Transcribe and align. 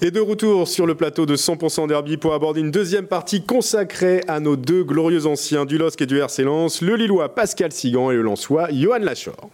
Et 0.00 0.12
de 0.12 0.20
retour 0.20 0.68
sur 0.68 0.86
le 0.86 0.94
plateau 0.94 1.26
de 1.26 1.34
100% 1.34 1.88
Derby 1.88 2.18
pour 2.18 2.32
aborder 2.32 2.60
une 2.60 2.70
deuxième 2.70 3.08
partie 3.08 3.42
consacrée 3.42 4.20
à 4.28 4.38
nos 4.38 4.54
deux 4.54 4.84
glorieux 4.84 5.26
anciens 5.26 5.64
du 5.64 5.76
LOSC 5.76 6.02
et 6.02 6.06
du 6.06 6.20
RC 6.20 6.44
Lens, 6.44 6.82
le 6.82 6.94
Lillois 6.94 7.34
Pascal 7.34 7.72
Sigan 7.72 8.12
et 8.12 8.14
le 8.14 8.22
Lensois 8.22 8.68
Johan 8.70 8.98
Lachor. 9.00 9.50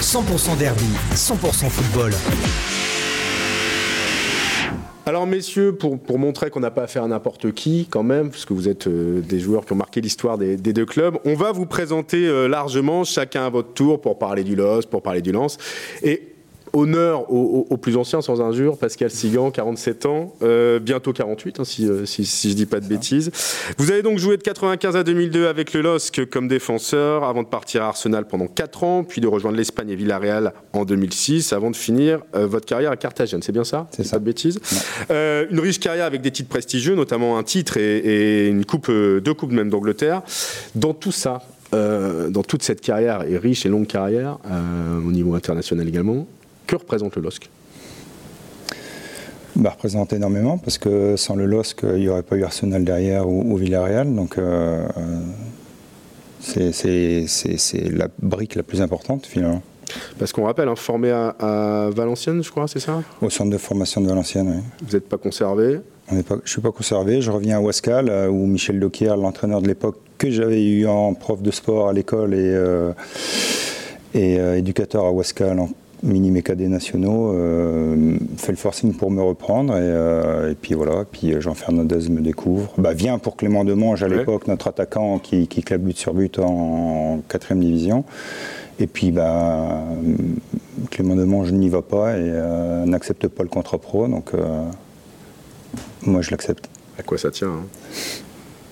100% 0.00 0.56
Derby, 0.56 0.84
100% 1.16 1.68
football. 1.68 2.12
Alors 5.04 5.26
messieurs, 5.26 5.74
pour, 5.74 5.98
pour 5.98 6.20
montrer 6.20 6.50
qu'on 6.50 6.60
n'a 6.60 6.70
pas 6.70 6.82
affaire 6.82 7.02
à 7.02 7.08
n'importe 7.08 7.50
qui 7.50 7.88
quand 7.90 8.04
même, 8.04 8.30
parce 8.30 8.44
que 8.44 8.54
vous 8.54 8.68
êtes 8.68 8.86
euh, 8.86 9.20
des 9.20 9.40
joueurs 9.40 9.66
qui 9.66 9.72
ont 9.72 9.76
marqué 9.76 10.00
l'histoire 10.00 10.38
des, 10.38 10.56
des 10.56 10.72
deux 10.72 10.86
clubs, 10.86 11.16
on 11.24 11.34
va 11.34 11.50
vous 11.50 11.66
présenter 11.66 12.28
euh, 12.28 12.46
largement 12.46 13.02
chacun 13.02 13.46
à 13.46 13.48
votre 13.48 13.72
tour 13.72 14.00
pour 14.00 14.16
parler 14.16 14.44
du 14.44 14.54
LOSC, 14.54 14.88
pour 14.88 15.02
parler 15.02 15.22
du 15.22 15.32
Lens. 15.32 15.58
Et 16.04 16.37
honneur 16.78 17.30
aux, 17.32 17.66
aux- 17.68 17.74
aux 17.74 17.76
plus 17.76 17.96
anciens, 17.96 18.20
sans 18.20 18.40
injure, 18.40 18.76
Pascal 18.78 19.10
Sigan, 19.10 19.50
47 19.50 20.06
ans, 20.06 20.34
euh, 20.42 20.78
bientôt 20.78 21.12
48, 21.12 21.60
hein, 21.60 21.64
si, 21.64 21.86
euh, 21.88 22.04
si, 22.06 22.24
si 22.24 22.50
je 22.50 22.54
dis 22.54 22.66
pas 22.66 22.80
de 22.80 22.86
bêtises. 22.86 23.30
Vous 23.78 23.90
avez 23.90 24.02
donc 24.02 24.18
joué 24.18 24.36
de 24.36 24.42
95 24.42 24.96
à 24.96 25.02
2002 25.02 25.46
avec 25.46 25.72
le 25.72 25.80
LOSC 25.82 26.26
comme 26.30 26.48
défenseur, 26.48 27.24
avant 27.24 27.42
de 27.42 27.48
partir 27.48 27.82
à 27.82 27.88
Arsenal 27.88 28.26
pendant 28.26 28.46
4 28.46 28.84
ans, 28.84 29.04
puis 29.04 29.20
de 29.20 29.26
rejoindre 29.26 29.56
l'Espagne 29.56 29.90
et 29.90 29.96
Villarreal 29.96 30.52
en 30.72 30.84
2006, 30.84 31.52
avant 31.52 31.70
de 31.70 31.76
finir 31.76 32.20
euh, 32.34 32.46
votre 32.46 32.66
carrière 32.66 32.90
à 32.90 32.96
Carthagène. 32.96 33.42
C'est 33.42 33.52
bien 33.52 33.64
ça? 33.64 33.86
C'est 33.90 34.04
ça. 34.04 34.12
Pas 34.16 34.20
de 34.20 34.24
bêtises? 34.24 34.58
Euh, 35.10 35.46
une 35.50 35.60
riche 35.60 35.80
carrière 35.80 36.06
avec 36.06 36.20
des 36.22 36.30
titres 36.30 36.48
prestigieux, 36.48 36.94
notamment 36.94 37.38
un 37.38 37.42
titre 37.42 37.76
et, 37.76 37.98
et 37.98 38.48
une 38.48 38.64
coupe, 38.64 38.90
deux 38.90 39.34
coupes 39.34 39.52
même 39.52 39.70
d'Angleterre. 39.70 40.22
Dans 40.74 40.94
tout 40.94 41.12
ça, 41.12 41.42
euh, 41.74 42.30
dans 42.30 42.42
toute 42.42 42.62
cette 42.62 42.80
carrière 42.80 43.24
et 43.28 43.36
riche 43.36 43.66
et 43.66 43.68
longue 43.68 43.86
carrière, 43.86 44.38
euh, 44.50 44.98
au 44.98 45.10
niveau 45.12 45.34
international 45.34 45.86
également, 45.86 46.26
que 46.68 46.76
représente 46.76 47.16
le 47.16 47.22
LOSC? 47.22 47.48
Bah, 49.56 49.70
représente 49.70 50.12
énormément 50.12 50.56
parce 50.58 50.78
que 50.78 51.16
sans 51.16 51.34
le 51.34 51.44
LOSC, 51.46 51.80
il 51.82 52.00
n'y 52.02 52.08
aurait 52.08 52.22
pas 52.22 52.36
eu 52.36 52.44
Arsenal 52.44 52.84
derrière 52.84 53.28
ou, 53.28 53.52
ou 53.52 53.56
Villarreal. 53.56 54.14
Donc 54.14 54.38
euh, 54.38 54.86
c'est- 56.40 57.90
la 57.90 58.06
brique 58.22 58.54
la 58.54 58.62
plus 58.62 58.80
importante 58.80 59.26
finalement. 59.26 59.62
Parce 60.18 60.32
qu'on 60.32 60.44
rappelle, 60.44 60.68
hein, 60.68 60.76
formé 60.76 61.10
à, 61.10 61.28
à 61.40 61.90
Valenciennes, 61.90 62.42
je 62.44 62.50
crois, 62.50 62.68
c'est 62.68 62.78
ça? 62.78 63.02
Au 63.22 63.30
centre 63.30 63.50
de 63.50 63.56
formation 63.56 64.00
de 64.02 64.06
Valenciennes, 64.06 64.52
oui. 64.56 64.62
Vous 64.86 64.92
n'êtes 64.94 65.08
pas 65.08 65.16
conservé? 65.16 65.80
On 66.10 66.14
n'est 66.14 66.22
pas, 66.22 66.34
je 66.36 66.40
ne 66.42 66.46
suis 66.48 66.60
pas 66.60 66.70
conservé. 66.72 67.20
Je 67.22 67.30
reviens 67.30 67.56
à 67.56 67.60
Wascal 67.60 68.08
euh, 68.10 68.28
où 68.28 68.46
Michel 68.46 68.78
Doquier, 68.78 69.14
l'entraîneur 69.18 69.60
de 69.62 69.66
l'époque 69.66 69.96
que 70.18 70.30
j'avais 70.30 70.62
eu 70.64 70.86
en 70.86 71.14
prof 71.14 71.40
de 71.42 71.50
sport 71.50 71.88
à 71.88 71.92
l'école 71.94 72.34
et, 72.34 72.38
euh, 72.54 72.92
et 74.14 74.34
éducateur 74.58 75.04
à 75.04 75.10
Wascal 75.10 75.58
en 75.58 75.68
mini 76.02 76.30
mécadets 76.30 76.68
nationaux, 76.68 77.32
euh, 77.32 78.16
fait 78.36 78.52
le 78.52 78.56
forcing 78.58 78.94
pour 78.94 79.10
me 79.10 79.22
reprendre. 79.22 79.74
Et, 79.74 79.80
euh, 79.80 80.50
et 80.52 80.54
puis 80.54 80.74
voilà, 80.74 81.04
puis 81.10 81.32
euh, 81.32 81.40
Jean 81.40 81.54
Fernandez 81.54 82.08
me 82.08 82.20
découvre. 82.20 82.72
Bah, 82.78 82.92
vient 82.92 83.18
pour 83.18 83.36
Clément 83.36 83.64
Demange 83.64 84.02
à 84.02 84.08
Ouais. 84.08 84.18
l'époque, 84.18 84.46
notre 84.46 84.68
attaquant 84.68 85.18
qui, 85.18 85.48
qui 85.48 85.62
claque 85.62 85.80
but 85.80 85.96
sur 85.96 86.14
but 86.14 86.38
en, 86.38 87.20
4 87.28 87.54
division. 87.54 88.04
Et 88.80 88.86
puis 88.86 89.10
bah, 89.10 89.82
Clément 90.90 91.16
Demange 91.16 91.52
n'y 91.52 91.68
va 91.68 91.82
pas 91.82 92.16
et 92.16 92.30
n'accepte 92.86 93.26
pas 93.26 93.42
le 93.42 93.48
contrat 93.48 93.78
pro. 93.78 94.06
Donc 94.06 94.30
moi 96.02 96.22
je 96.22 96.30
l'accepte. 96.30 96.68
À 96.96 97.02
quoi 97.02 97.18
ça 97.18 97.32
tient 97.32 97.48
hein? 97.48 97.64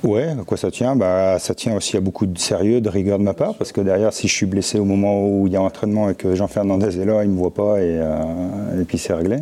Ouais, 0.04 0.28
à 0.28 0.44
quoi 0.44 0.56
ça 0.56 0.70
tient? 0.70 0.94
Bah, 0.94 1.38
Ça 1.38 1.54
tient 1.54 1.74
aussi 1.74 1.96
à 1.96 2.00
beaucoup 2.00 2.26
de 2.26 2.38
sérieux, 2.38 2.80
de 2.80 2.88
rigueur 2.88 3.18
de 3.18 3.24
ma 3.24 3.34
part, 3.34 3.54
parce 3.56 3.72
que 3.72 3.80
derrière, 3.80 4.12
si 4.12 4.28
je 4.28 4.34
suis 4.34 4.46
blessé 4.46 4.78
au 4.78 4.84
moment 4.84 5.26
où 5.26 5.46
il 5.46 5.52
y 5.52 5.56
a 5.56 5.62
entraînement 5.62 6.10
et 6.10 6.14
que 6.14 6.34
Jean 6.34 6.46
Fernandez 6.48 7.00
est 7.00 7.04
là, 7.04 7.24
il 7.24 7.30
ne 7.30 7.34
me 7.34 7.38
voit 7.38 7.54
pas 7.54 7.80
et, 7.80 7.98
euh, 7.98 8.80
et 8.80 8.84
puis 8.84 8.98
c'est 8.98 9.14
réglé. 9.14 9.38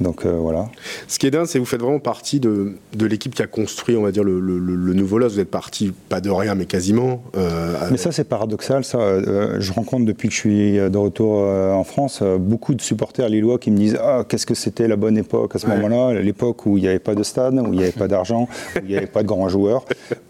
Donc 0.00 0.26
euh, 0.26 0.32
voilà. 0.32 0.66
Ce 1.08 1.18
qui 1.18 1.26
est 1.26 1.30
dingue, 1.30 1.46
c'est 1.46 1.54
que 1.54 1.60
vous 1.60 1.64
faites 1.70 1.80
vraiment 1.80 1.98
partie 1.98 2.38
de, 2.40 2.74
de 2.94 3.06
l'équipe 3.06 3.34
qui 3.34 3.42
a 3.42 3.46
construit, 3.46 3.96
on 3.96 4.02
va 4.02 4.12
dire, 4.12 4.24
le, 4.24 4.40
le- 4.40 4.58
le- 4.58 4.74
le 4.74 4.94
nouveau 4.94 5.18
LOSC. 5.18 5.34
Vous 5.34 5.40
êtes 5.40 5.50
parti, 5.50 5.92
pas 6.08 6.20
de 6.20 6.30
rien, 6.30 6.54
mais 6.54 6.66
quasiment. 6.66 7.22
euh, 7.36 7.74
Mais 7.90 7.96
ça, 7.96 8.12
c'est 8.12 8.24
paradoxal. 8.24 8.84
Ça, 8.84 8.98
Euh, 8.98 9.56
je 9.60 9.72
rencontre 9.72 10.04
depuis 10.04 10.28
que 10.28 10.34
je 10.34 10.38
suis 10.40 10.72
de 10.78 10.96
retour 10.98 11.38
en 11.40 11.84
France 11.84 12.22
beaucoup 12.38 12.74
de 12.74 12.80
supporters 12.82 13.28
lillois 13.28 13.58
qui 13.58 13.70
me 13.70 13.76
disent 13.76 13.98
Ah, 14.02 14.24
qu'est-ce 14.28 14.46
que 14.46 14.54
c'était 14.54 14.86
la 14.88 14.96
bonne 14.96 15.16
époque 15.16 15.54
à 15.56 15.58
ce 15.58 15.66
Ouais. 15.66 15.76
moment-là, 15.80 16.20
l'époque 16.20 16.66
où 16.66 16.76
il 16.76 16.82
n'y 16.82 16.88
avait 16.88 16.98
pas 16.98 17.14
de 17.14 17.22
stade, 17.22 17.54
où 17.58 17.72
il 17.72 17.78
n'y 17.78 17.82
avait 17.82 17.92
pas 17.92 18.08
d'argent, 18.08 18.48
où 18.76 18.80
il 18.82 18.88
n'y 18.90 18.96
avait 18.96 19.06
pas 19.06 19.22
de 19.22 19.28
grands 19.28 19.48
joueurs, 19.48 19.84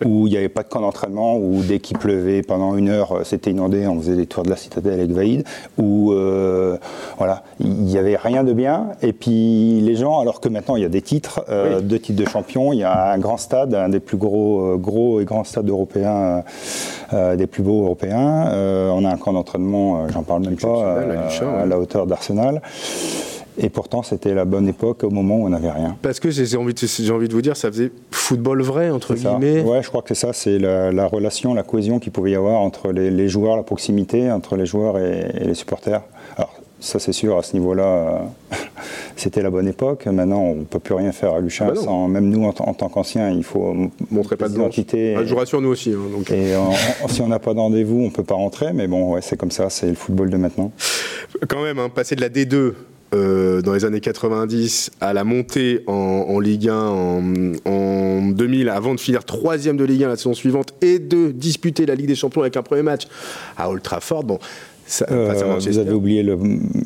où 0.04 0.26
il 0.26 0.30
n'y 0.30 0.36
avait 0.36 0.48
pas 0.48 0.62
de 0.62 0.68
camp 0.68 0.80
d'entraînement, 0.80 1.36
où 1.38 1.62
dès 1.62 1.78
qu'il 1.80 1.98
pleuvait 1.98 2.42
pendant 2.42 2.76
une 2.76 2.88
heure, 2.88 3.20
c'était 3.24 3.50
inondé, 3.50 3.86
on 3.86 4.00
faisait 4.00 4.16
des 4.16 4.26
tours 4.26 4.44
de 4.44 4.50
la 4.50 4.56
citadelle 4.56 4.94
avec 5.00 5.10
Vaïd, 5.10 5.44
où 5.78 6.12
voilà, 7.18 7.42
il 7.60 7.70
n'y 7.72 7.98
avait 7.98 8.16
rien 8.16 8.44
de 8.44 8.52
bien. 8.52 8.88
Et 9.02 9.12
puis 9.12 9.55
les 9.80 9.96
gens, 9.96 10.20
alors 10.20 10.40
que 10.40 10.48
maintenant 10.48 10.76
il 10.76 10.82
y 10.82 10.84
a 10.84 10.88
des 10.88 11.02
titres, 11.02 11.44
euh, 11.48 11.76
Oui. 11.78 11.82
deux 11.84 11.98
titres 11.98 12.22
de 12.22 12.28
champion, 12.28 12.72
il 12.72 12.78
y 12.80 12.84
a 12.84 13.12
un 13.12 13.18
grand 13.18 13.36
stade, 13.36 13.74
un 13.74 13.88
des 13.88 14.00
plus 14.00 14.16
gros, 14.16 14.60
euh, 14.60 14.76
gros 14.76 15.20
et 15.20 15.24
grands 15.24 15.44
stades 15.44 15.68
européens, 15.68 16.42
euh, 17.12 17.36
des 17.36 17.46
plus 17.46 17.62
beaux 17.62 17.82
européens. 17.84 18.48
Euh, 18.48 18.90
on 18.90 19.04
a 19.04 19.10
un 19.10 19.16
camp 19.16 19.32
d'entraînement, 19.32 20.08
j'en 20.08 20.22
parle 20.22 20.42
même 20.42 20.56
pas, 20.56 21.00
à 21.00 21.62
à 21.62 21.66
la 21.66 21.78
hauteur 21.78 22.06
d'Arsenal. 22.06 22.60
Et 23.58 23.70
pourtant, 23.70 24.02
c'était 24.02 24.34
la 24.34 24.44
bonne 24.44 24.68
époque 24.68 25.02
au 25.02 25.08
moment 25.08 25.36
où 25.36 25.46
on 25.46 25.48
n'avait 25.48 25.70
rien. 25.70 25.96
Parce 26.02 26.20
que 26.20 26.30
j'ai 26.30 26.58
envie, 26.58 26.74
de- 26.74 27.10
envie 27.10 27.26
de 27.28 27.32
vous 27.32 27.40
dire, 27.40 27.56
ça 27.56 27.68
faisait 27.70 27.90
football 28.10 28.60
vrai, 28.60 28.90
entre 28.90 29.14
guillemets. 29.14 29.62
Ouais, 29.62 29.82
je 29.82 29.88
crois 29.88 30.02
que 30.02 30.08
c'est 30.08 30.26
ça, 30.26 30.34
c'est 30.34 30.58
la, 30.58 30.92
la 30.92 31.06
relation, 31.06 31.54
la 31.54 31.62
cohésion 31.62 31.98
qu'il 31.98 32.12
pouvait 32.12 32.32
y 32.32 32.34
avoir 32.34 32.60
entre 32.60 32.92
les, 32.92 33.10
les 33.10 33.28
joueurs, 33.28 33.56
la 33.56 33.62
proximité 33.62 34.30
entre 34.30 34.56
les 34.56 34.66
joueurs 34.66 34.98
et, 34.98 35.30
et 35.40 35.44
les 35.44 35.54
supporters. 35.54 36.02
Alors, 36.36 36.52
ça 36.80 36.98
c'est 36.98 37.12
sûr, 37.12 37.36
à 37.38 37.42
ce 37.42 37.54
niveau-là, 37.54 37.84
euh, 38.52 38.56
c'était 39.16 39.42
la 39.42 39.50
bonne 39.50 39.66
époque. 39.68 40.06
Maintenant, 40.06 40.40
on 40.40 40.54
ne 40.56 40.64
peut 40.64 40.78
plus 40.78 40.94
rien 40.94 41.12
faire 41.12 41.34
à 41.34 41.40
Luchin. 41.40 41.66
Ah 41.68 41.72
bah 41.74 41.80
sans, 41.82 42.08
même 42.08 42.28
nous, 42.28 42.44
en, 42.44 42.52
tant 42.52 42.88
qu'anciens, 42.88 43.30
il 43.30 43.42
faut 43.44 43.74
Montrez 44.10 44.36
pas 44.36 44.48
de 44.48 44.54
blanche. 44.54 44.74
identité. 44.78 45.14
Ah, 45.16 45.24
je 45.24 45.30
vous 45.32 45.36
rassure, 45.38 45.60
nous 45.60 45.70
aussi. 45.70 45.90
hein, 45.92 46.10
donc. 46.12 46.30
Et 46.30 46.54
en- 46.56 46.70
en- 47.04 47.08
si 47.08 47.20
on 47.22 47.28
n'a 47.28 47.38
pas 47.38 47.54
de 47.54 47.58
rendez-vous, 47.60 47.98
on 48.00 48.06
ne 48.06 48.10
peut 48.10 48.24
pas 48.24 48.34
rentrer. 48.34 48.72
Mais 48.74 48.86
bon, 48.86 49.14
ouais, 49.14 49.22
c'est 49.22 49.36
comme 49.36 49.50
ça, 49.50 49.70
c'est 49.70 49.88
le 49.88 49.94
football 49.94 50.30
de 50.30 50.36
maintenant. 50.36 50.70
Quand 51.48 51.62
même, 51.62 51.78
hein, 51.78 51.88
passer 51.94 52.14
de 52.16 52.20
la 52.20 52.28
D2 52.28 52.74
euh, 53.14 53.62
dans 53.62 53.72
les 53.72 53.84
années 53.84 54.00
90 54.00 54.90
à 55.00 55.12
la 55.12 55.22
montée 55.24 55.82
en, 55.86 55.92
en 55.92 56.40
Ligue 56.40 56.68
1 56.68 56.74
en, 56.74 57.22
en 57.64 58.22
2000, 58.30 58.68
avant 58.68 58.94
de 58.94 59.00
finir 59.00 59.24
troisième 59.24 59.76
de 59.76 59.84
Ligue 59.84 60.04
1 60.04 60.08
la 60.08 60.16
saison 60.16 60.34
suivante, 60.34 60.74
et 60.82 60.98
de 60.98 61.30
disputer 61.30 61.86
la 61.86 61.94
Ligue 61.94 62.08
des 62.08 62.14
Champions 62.16 62.40
avec 62.42 62.56
un 62.56 62.62
premier 62.62 62.82
match 62.82 63.02
à 63.56 63.70
Old 63.70 63.82
Trafford, 63.82 64.24
bon, 64.24 64.38
ça, 64.86 65.06
Euh, 65.10 65.56
vous 65.58 65.78
avez 65.78 65.92
oublié 65.92 66.22
le. 66.22 66.38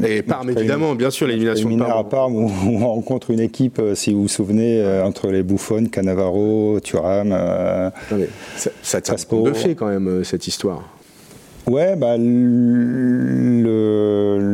Et 0.06 0.22
Parme, 0.22 0.50
évidemment, 0.50 0.94
bien 0.94 1.10
sûr, 1.10 1.26
l'élimination 1.26 1.68
de 1.68 1.74
Préliminaire 1.74 1.96
à 1.98 2.08
Parme. 2.08 2.34
Parme 2.34 2.44
où 2.44 2.50
on 2.82 2.88
rencontre 2.88 3.30
une 3.30 3.40
équipe, 3.40 3.78
euh, 3.78 3.94
si 3.94 4.12
vous 4.12 4.22
vous 4.22 4.28
souvenez, 4.28 4.80
euh, 4.80 5.04
entre 5.04 5.28
les 5.28 5.42
Buffon, 5.42 5.86
Cannavaro, 5.90 6.80
Thuram. 6.82 7.32
euh, 7.32 7.90
ça, 8.56 8.70
ça 8.82 9.00
tient 9.00 9.14
Crespo. 9.14 9.42
de 9.42 9.52
fait 9.52 9.74
quand 9.74 9.88
même, 9.88 10.24
cette 10.24 10.46
histoire. 10.46 10.82
Ouais, 11.70 11.94
bah, 11.94 12.16
le, 12.18 13.60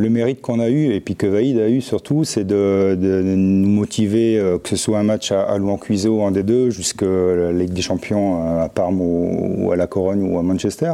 mérite 0.07 0.39
qu'on 0.39 0.59
a 0.59 0.69
eu, 0.69 0.93
et 0.93 0.99
puis 0.99 1.15
que 1.15 1.25
Vaïd 1.25 1.57
a 1.57 1.67
eu 1.67 1.81
surtout, 1.81 2.23
c'est 2.23 2.43
de, 2.43 2.95
nous 2.95 3.69
motiver, 3.69 4.37
euh, 4.37 4.59
que 4.59 4.69
ce 4.69 4.75
soit 4.75 4.99
un 4.99 5.03
match 5.03 5.31
à, 5.31 5.57
Louan-Cuiseau 5.57 6.21
en 6.21 6.31
D2, 6.31 6.69
jusqu'à 6.69 7.07
la 7.07 7.51
Ligue 7.51 7.73
des 7.73 7.81
Champions 7.81 8.39
euh, 8.39 8.65
à 8.65 8.69
Parme 8.69 9.01
ou, 9.01 9.71
à 9.71 9.75
La 9.75 9.87
Corogne 9.87 10.31
ou 10.31 10.37
à 10.37 10.43
Manchester. 10.43 10.93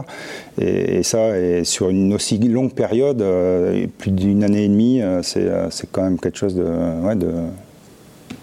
Et, 0.62 1.04
ça, 1.04 1.34
sur 1.66 1.90
une 1.90 2.14
aussi 2.14 2.38
longue 2.38 2.74
période, 2.74 3.22
euh, 3.22 3.86
plus 3.98 4.12
d'une 4.12 4.46
année 4.46 4.64
et 4.64 4.70
demie, 4.70 5.02
c'est 5.24 5.92
quand 5.92 6.04
même 6.04 6.18
quelque 6.18 6.38
chose 6.38 6.56
de, 6.56 6.64
ouais, 7.06 7.18
de, 7.18 7.34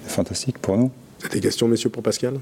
fantastique 0.05 0.59
pour 0.59 0.77
nous. 0.77 0.91
Des 1.33 1.41
questions, 1.41 1.67
messieurs, 1.67 1.89
pour 1.89 2.03
Pascal? 2.03 2.41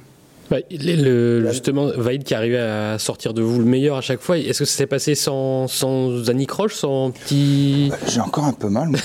Bah, 0.50 0.56
le- 0.70 1.41
le- 1.42 1.50
justement, 1.53 1.88
Vaïd 1.97 2.25
qui 2.25 2.34
arrivait 2.34 2.59
à 2.59 2.98
sortir 2.98 3.34
de 3.34 3.42
vous 3.42 3.59
le 3.59 3.66
meilleur 3.66 3.97
à 3.98 4.00
chaque 4.00 4.20
fois, 4.20 4.38
est-ce 4.38 4.60
que 4.60 4.64
ça 4.64 4.76
s'est 4.78 4.86
passé 4.86 5.14
sans, 5.14 5.69
sans 5.69 6.31
anicroche, 6.31 6.75
sans 6.75 7.10
petit. 7.10 7.92
J'ai 8.09 8.20
encore 8.20 8.44
un 8.44 8.53
peu 8.54 8.69
mal. 8.70 8.88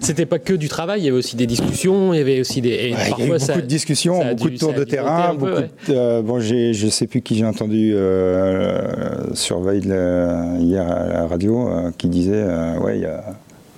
C'était 0.00 0.26
pas 0.26 0.38
que 0.38 0.52
du 0.52 0.68
travail, 0.68 1.02
il 1.02 1.04
y 1.04 1.08
avait 1.08 1.16
aussi 1.18 1.36
des 1.36 1.46
discussions, 1.46 2.12
il 2.14 2.18
y 2.18 2.20
avait 2.20 2.40
aussi 2.40 2.60
des. 2.60 2.70
il 2.70 2.90
y 2.90 2.94
a 2.94 3.08
eu 3.24 3.28
beaucoup 3.28 3.38
ça- 3.38 3.56
de 3.56 3.60
discussions, 3.62 4.18
beaucoup 4.34 4.48
dû- 4.48 4.54
de 4.54 4.58
tours 4.60 4.72
de 4.74 4.84
terrain. 4.84 5.30
peu, 5.32 5.36
beaucoup 5.38 5.52
ouais. 5.60 5.70
de- 5.88 5.94
euh, 5.94 6.22
bon, 6.22 6.40
je 6.40 6.84
ne 6.84 6.90
sais 6.90 7.06
plus 7.06 7.22
qui 7.22 7.36
j'ai 7.36 7.44
entendu 7.44 7.92
euh, 7.94 9.34
sur 9.34 9.60
Veil 9.60 9.80
le- 9.82 10.58
hier 10.60 10.86
à 10.88 11.06
la 11.06 11.26
radio 11.26 11.68
euh, 11.68 11.90
qui 11.96 12.08
disait 12.08 12.32
euh, 12.34 12.78
ouais, 12.78 12.98
il 12.98 13.02
y 13.02 13.06
a. 13.06 13.24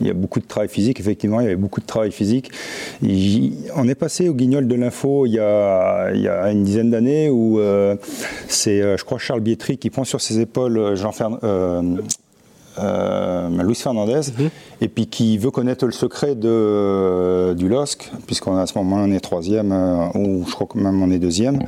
Il 0.00 0.06
y 0.06 0.11
a 0.11 0.15
beaucoup 0.15 0.39
de 0.41 0.47
travail 0.47 0.69
physique, 0.69 1.00
effectivement, 1.00 1.41
il 1.41 1.45
y 1.45 1.47
avait 1.47 1.56
beaucoup 1.56 1.81
de 1.81 1.87
travail 1.87 2.12
physique. 2.12 2.50
On 3.03 3.89
est 3.89 3.95
passé 3.97 4.29
au 4.29 4.35
guignol 4.35 4.69
de 4.69 4.75
l'info 4.75 5.27
il, 5.27 5.33
y 5.33 5.39
a- 5.39 6.11
il 6.15 6.21
y 6.21 6.29
a 6.29 6.50
une 6.53 6.62
dizaine 6.65 6.91
d'années 6.91 7.31
où 7.31 7.59
euh, 7.59 7.97
c'est, 8.49 8.81
euh, 8.81 8.97
je 8.97 9.05
crois, 9.05 9.19
Charles 9.19 9.41
Bietri 9.41 9.77
qui 9.79 9.91
prend 9.91 10.05
sur 10.05 10.21
ses 10.21 10.39
épaules 10.41 10.79
euh, 10.79 10.95
Jean 10.97 11.11
euh, 12.81 13.49
Luis 13.65 13.75
Fernandez, 13.75 14.21
et 14.81 14.87
puis 14.87 15.09
qui 15.09 15.37
veut 15.37 15.50
connaître 15.50 15.85
le 15.85 15.91
secret 15.91 16.37
de, 16.37 17.53
du 17.55 17.69
LOSC, 17.69 18.09
puisqu'on 18.27 18.56
à 18.56 18.67
ce 18.67 18.79
moment 18.79 18.97
on 19.03 19.11
est 19.11 19.19
troisième, 19.19 19.73
euh, 19.73 20.06
ou 20.15 20.44
je 20.47 20.55
crois 20.55 20.69
que 20.69 20.79
même 20.79 21.03
on 21.03 21.11
est 21.11 21.19
deuxième, 21.19 21.59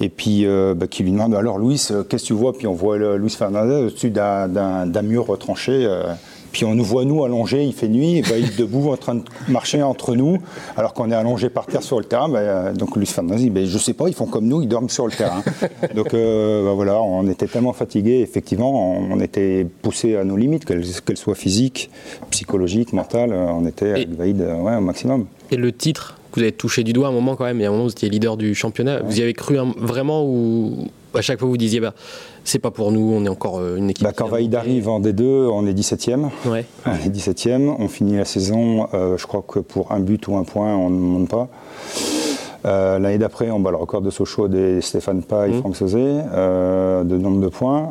et 0.00 0.08
puis 0.08 0.44
bah, 0.74 0.88
qui 0.88 1.04
lui 1.04 1.12
demande 1.12 1.36
alors 1.36 1.58
Luis, 1.60 1.86
qu'est-ce 2.08 2.22
que 2.24 2.26
tu 2.26 2.32
vois? 2.32 2.52
Puis 2.52 2.66
on 2.66 2.72
voit 2.74 2.98
Luis 3.16 3.30
Fernandez 3.30 3.86
au-dessus 3.86 4.10
d'un 4.10 5.02
mur 5.02 5.26
retranché. 5.26 5.88
Euh, 6.50 6.52
puis 6.52 6.64
on 6.64 6.74
nous 6.74 6.84
voit 6.84 7.04
nous 7.04 7.24
allongés, 7.24 7.64
il 7.64 7.72
fait 7.72 7.88
nuit, 7.88 8.18
et 8.18 8.22
Vaïd 8.22 8.56
debout 8.56 8.90
en 8.90 8.96
train 8.96 9.16
de 9.16 9.22
marcher 9.48 9.82
entre 9.82 10.14
nous, 10.14 10.38
alors 10.76 10.94
qu'on 10.94 11.10
est 11.10 11.14
allongé 11.14 11.48
par 11.48 11.66
terre 11.66 11.82
sur 11.82 11.98
le 11.98 12.04
terrain. 12.04 12.28
Ben, 12.28 12.72
donc 12.72 12.96
Luis 12.96 13.06
Fernandez 13.06 13.42
dit, 13.42 13.50
ben, 13.50 13.66
je 13.66 13.78
sais 13.78 13.94
pas, 13.94 14.08
ils 14.08 14.14
font 14.14 14.26
comme 14.26 14.46
nous, 14.46 14.62
ils 14.62 14.68
dorment 14.68 14.88
sur 14.88 15.06
le 15.06 15.12
terrain. 15.12 15.42
donc 15.94 16.12
ben, 16.12 16.72
voilà, 16.74 17.00
on 17.00 17.26
était 17.28 17.46
tellement 17.46 17.72
fatigués, 17.72 18.20
effectivement, 18.20 18.98
on, 18.98 19.20
était 19.20 19.66
poussés 19.82 20.16
à 20.16 20.24
nos 20.24 20.36
limites, 20.36 20.64
qu'elles 20.64 21.16
soient 21.16 21.34
physiques, 21.34 21.90
psychologiques, 22.30 22.92
mentales, 22.92 23.32
on 23.32 23.66
était 23.66 23.90
avec 23.90 24.10
Vaïd 24.10 24.40
ouais, 24.40 24.76
au 24.76 24.80
maximum. 24.80 25.26
Et 25.50 25.56
le 25.56 25.72
titre 25.72 26.16
que 26.30 26.36
vous 26.36 26.42
avez 26.42 26.52
touché 26.52 26.84
du 26.84 26.92
doigt 26.92 27.08
à 27.08 27.10
un 27.10 27.14
moment 27.14 27.36
quand 27.36 27.44
même, 27.44 27.58
il 27.58 27.62
y 27.62 27.66
a 27.66 27.68
un 27.68 27.72
moment 27.72 27.84
où 27.84 27.88
vous 27.88 27.92
étiez 27.92 28.08
leader 28.08 28.36
du 28.36 28.54
championnat, 28.54 29.02
vous 29.02 29.18
y 29.18 29.22
avez 29.22 29.34
cru 29.34 29.58
vraiment 29.76 30.24
ou 30.24 30.88
à 31.14 31.22
chaque 31.22 31.40
fois 31.40 31.48
vous 31.48 31.56
disiez 31.56 31.80
bah 31.80 31.94
c'est 32.50 32.58
pas 32.58 32.72
pour 32.72 32.90
nous, 32.90 33.12
on 33.14 33.24
est 33.24 33.28
encore 33.28 33.60
euh, 33.60 33.76
une 33.76 33.90
équipe. 33.90 34.04
Bah, 34.04 34.12
quand 34.14 34.26
Vaïd 34.26 34.52
arrive 34.54 34.88
en 34.88 35.00
D2, 35.00 35.22
on 35.22 35.66
est 35.66 35.72
17e. 35.72 36.30
Ouais. 36.46 36.64
On 36.84 36.90
est 36.90 37.08
17e, 37.08 37.76
on 37.78 37.86
finit 37.86 38.16
la 38.16 38.24
saison, 38.24 38.88
euh, 38.92 39.16
je 39.16 39.26
crois 39.26 39.44
que 39.46 39.60
pour 39.60 39.92
un 39.92 40.00
but 40.00 40.26
ou 40.26 40.36
un 40.36 40.42
point, 40.42 40.74
on 40.74 40.90
ne 40.90 40.98
monte 40.98 41.28
pas. 41.28 41.48
Euh, 42.66 42.98
l'année 42.98 43.18
d'après, 43.18 43.50
on 43.52 43.60
bat 43.60 43.70
le 43.70 43.76
record 43.76 44.02
de 44.02 44.10
Sochaux 44.10 44.48
des 44.48 44.80
Stéphane 44.80 45.22
et 45.30 45.48
mmh. 45.50 45.60
Franck 45.60 45.76
Sauzé, 45.76 45.98
de 45.98 47.16
nombre 47.16 47.40
de 47.40 47.48
points. 47.48 47.88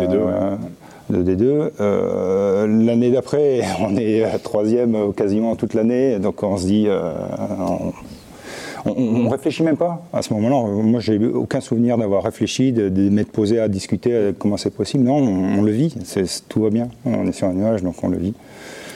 D2, 0.00 0.58
de 1.10 1.34
D2. 1.34 2.84
L'année 2.84 3.10
d'après, 3.10 3.62
on 3.80 3.96
est 3.96 4.24
troisième 4.42 5.14
quasiment 5.14 5.56
toute 5.56 5.72
l'année, 5.72 6.18
donc 6.18 6.42
on 6.42 6.58
se 6.58 6.66
dit, 6.66 6.86
on, 6.88 7.92
ne 8.86 9.28
réfléchit 9.30 9.62
même 9.62 9.76
pas 9.76 10.04
à 10.12 10.22
ce 10.22 10.32
moment-là. 10.34 10.82
Moi, 10.82 11.00
j'ai 11.00 11.18
aucun 11.18 11.60
souvenir 11.60 11.98
d'avoir 11.98 12.22
réfléchi, 12.24 12.72
de, 12.72 12.88
m'être 13.10 13.30
posé 13.30 13.60
à 13.60 13.68
discuter 13.68 14.32
comment 14.38 14.56
c'est 14.56 14.74
possible. 14.74 15.04
Non, 15.04 15.16
on, 15.16 15.62
le 15.62 15.72
vit, 15.72 15.94
tout 16.48 16.62
va 16.62 16.70
bien. 16.70 16.88
On 17.04 17.26
est 17.26 17.32
sur 17.32 17.48
un 17.48 17.54
nuage, 17.54 17.82
donc 17.82 18.02
on 18.02 18.08
le 18.08 18.18
vit. 18.18 18.34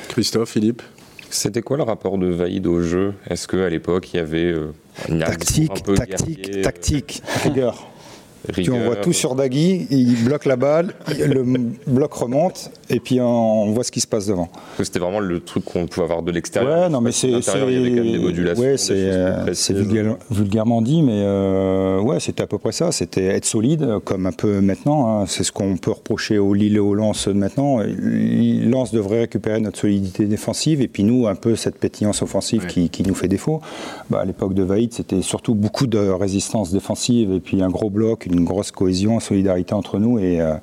Christophe, 0.08 0.50
Philippe? 0.50 0.82
C'était 1.30 1.62
quoi 1.62 1.76
le 1.76 1.82
rapport 1.82 2.18
de 2.18 2.28
Vaïd 2.28 2.66
au 2.66 2.80
jeu? 2.82 3.14
Est-ce 3.28 3.48
qu'à 3.48 3.68
l'époque, 3.68 4.12
il 4.14 4.16
y 4.16 4.20
avait 4.20 4.52
euh, 4.52 4.72
une 5.08 5.18
tactique, 5.18 5.82
tactique, 5.82 6.62
tactique, 6.62 7.22
rigueur 7.42 7.88
tu 8.52 8.70
envoies 8.70 8.96
tout 8.96 9.12
sur 9.12 9.34
Dagui, 9.34 9.86
il 9.90 10.24
bloque 10.24 10.44
la 10.44 10.56
balle, 10.56 10.94
le 11.18 11.44
bloc 11.86 12.12
remonte, 12.12 12.70
et 12.88 13.00
puis 13.00 13.20
on 13.20 13.72
voit 13.72 13.84
ce 13.84 13.92
qui 13.92 14.00
se 14.00 14.06
passe 14.06 14.26
devant. 14.26 14.48
C'était 14.82 14.98
vraiment 14.98 15.20
le 15.20 15.40
truc 15.40 15.64
qu'on 15.64 15.86
pouvait 15.86 16.04
avoir 16.04 16.22
de 16.22 16.30
l'extérieur. 16.30 16.84
Ouais, 16.84 16.88
non, 16.88 17.00
mais 17.00 17.12
c'est. 17.12 17.34
Ouais, 18.56 18.76
c'est 18.76 19.74
vulgairement 20.30 20.82
dit, 20.82 21.02
mais 21.02 21.22
euh, 21.24 22.00
ouais, 22.00 22.20
c'était 22.20 22.42
à 22.42 22.46
peu 22.46 22.58
près 22.58 22.72
ça. 22.72 22.92
C'était 22.92 23.24
être 23.24 23.44
solide, 23.44 23.98
comme 24.04 24.26
un 24.26 24.32
peu 24.32 24.60
maintenant. 24.60 25.20
Hein. 25.22 25.24
C'est 25.26 25.44
ce 25.44 25.52
qu'on 25.52 25.76
peut 25.76 25.92
reprocher 25.92 26.38
au 26.38 26.54
Lille 26.54 26.76
et 26.76 26.80
au 26.80 26.94
Lens 26.94 27.26
maintenant. 27.28 27.80
Lens 27.80 28.92
devrait 28.92 29.20
récupérer 29.20 29.60
notre 29.60 29.78
solidité 29.78 30.26
défensive, 30.26 30.80
et 30.80 30.88
puis 30.88 31.04
nous, 31.04 31.26
un 31.26 31.34
peu 31.34 31.56
cette 31.56 31.78
pétillance 31.78 32.22
offensive 32.22 32.66
qui, 32.66 32.90
nous 33.06 33.14
fait 33.14 33.28
défaut. 33.28 33.60
Bah, 34.10 34.20
à 34.20 34.24
l'époque 34.24 34.54
de 34.54 34.62
Vaïd, 34.62 34.92
c'était 34.92 35.22
surtout 35.22 35.54
beaucoup 35.54 35.86
de 35.86 35.98
résistance 35.98 36.72
défensive, 36.72 37.32
et 37.32 37.40
puis 37.40 37.62
un 37.62 37.68
gros 37.68 37.90
bloc, 37.90 38.26
une 38.26 38.35
grosse 38.44 38.70
cohésion, 38.70 39.20
solidarité 39.20 39.74
entre 39.74 39.98
nous. 39.98 40.18
Et, 40.18 40.40
euh, 40.40 40.54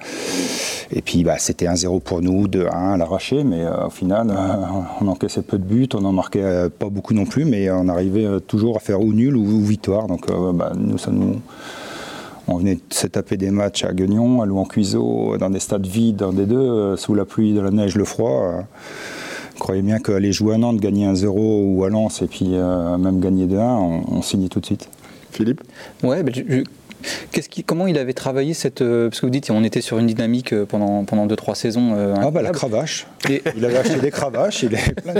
et 0.91 1.01
puis 1.01 1.23
bah, 1.23 1.35
c'était 1.37 1.65
1-0 1.65 2.01
pour 2.01 2.21
nous, 2.21 2.47
2-1 2.47 2.93
à 2.93 2.97
l'arraché, 2.97 3.43
mais 3.43 3.63
euh, 3.63 3.87
au 3.87 3.89
final, 3.89 4.29
euh, 4.29 4.33
on 5.01 5.07
encaissait 5.07 5.41
peu 5.41 5.57
de 5.57 5.63
buts, 5.63 5.89
on 5.93 6.01
n'en 6.01 6.11
marquait 6.11 6.69
pas 6.69 6.89
beaucoup 6.89 7.13
non 7.13 7.25
plus, 7.25 7.45
mais 7.45 7.69
on 7.71 7.87
arrivait 7.87 8.39
toujours 8.47 8.77
à 8.77 8.79
faire 8.79 9.01
ou 9.01 9.13
nul 9.13 9.35
ou, 9.35 9.61
victoire. 9.63 10.07
Donc 10.07 10.27
bah, 10.53 10.73
nous, 10.75 10.97
ça 10.97 11.11
nous. 11.11 11.41
On 12.45 12.57
venait 12.57 12.75
de 12.75 12.81
se 12.89 13.07
taper 13.07 13.37
des 13.37 13.51
matchs 13.51 13.85
à 13.85 13.93
Guignon, 13.93 14.41
à 14.41 14.45
Louan-Cuiseau, 14.45 15.37
dans 15.37 15.49
des 15.49 15.59
stades 15.59 15.87
vides, 15.87 16.17
dans 16.17 16.33
des 16.33 16.45
deux, 16.45 16.97
sous 16.97 17.15
la 17.15 17.23
pluie, 17.23 17.53
de 17.53 17.61
la 17.61 17.71
neige, 17.71 17.95
le 17.95 18.03
froid. 18.03 18.65
croyez 19.59 19.81
bien 19.81 19.99
qu'aller 19.99 20.33
jouer 20.33 20.55
à 20.55 20.57
Nantes, 20.57 20.81
gagner 20.81 21.07
1-0 21.07 21.27
ou 21.29 21.85
à 21.85 21.89
Lens 21.89 22.21
et 22.21 22.27
puis 22.27 22.49
même 22.49 23.21
gagner 23.21 23.45
2-1, 23.45 23.59
on, 23.61 24.17
on 24.17 24.21
signe 24.21 24.49
tout 24.49 24.59
de 24.59 24.65
suite. 24.65 24.89
Philippe? 25.33 25.61
Ouais, 26.03 26.23
je, 26.31 26.63
qui, 27.49 27.63
comment 27.63 27.87
il 27.87 27.97
avait 27.97 28.13
travaillé 28.13 28.53
cette. 28.53 28.81
Euh, 28.81 29.09
parce 29.09 29.21
que 29.21 29.25
vous 29.25 29.31
dites, 29.31 29.49
on 29.51 29.63
était 29.63 29.81
sur 29.81 29.99
une 29.99 30.07
dynamique 30.07 30.53
euh, 30.53 30.65
pendant 30.65 31.03
2-3 31.03 31.05
pendant 31.05 31.25
deux, 31.25 31.35
trois 31.35 31.55
saisons. 31.55 31.93
Euh, 31.95 32.15
ah, 32.19 32.31
bah 32.31 32.41
la 32.41 32.51
cravache. 32.51 33.07
Il 33.29 33.65
avait 33.65 33.77
acheté 33.77 33.99
des 33.99 34.11
cravaches. 34.11 34.63
Il 34.63 34.77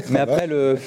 Mais 0.10 0.20
après, 0.20 0.48
le, 0.48 0.78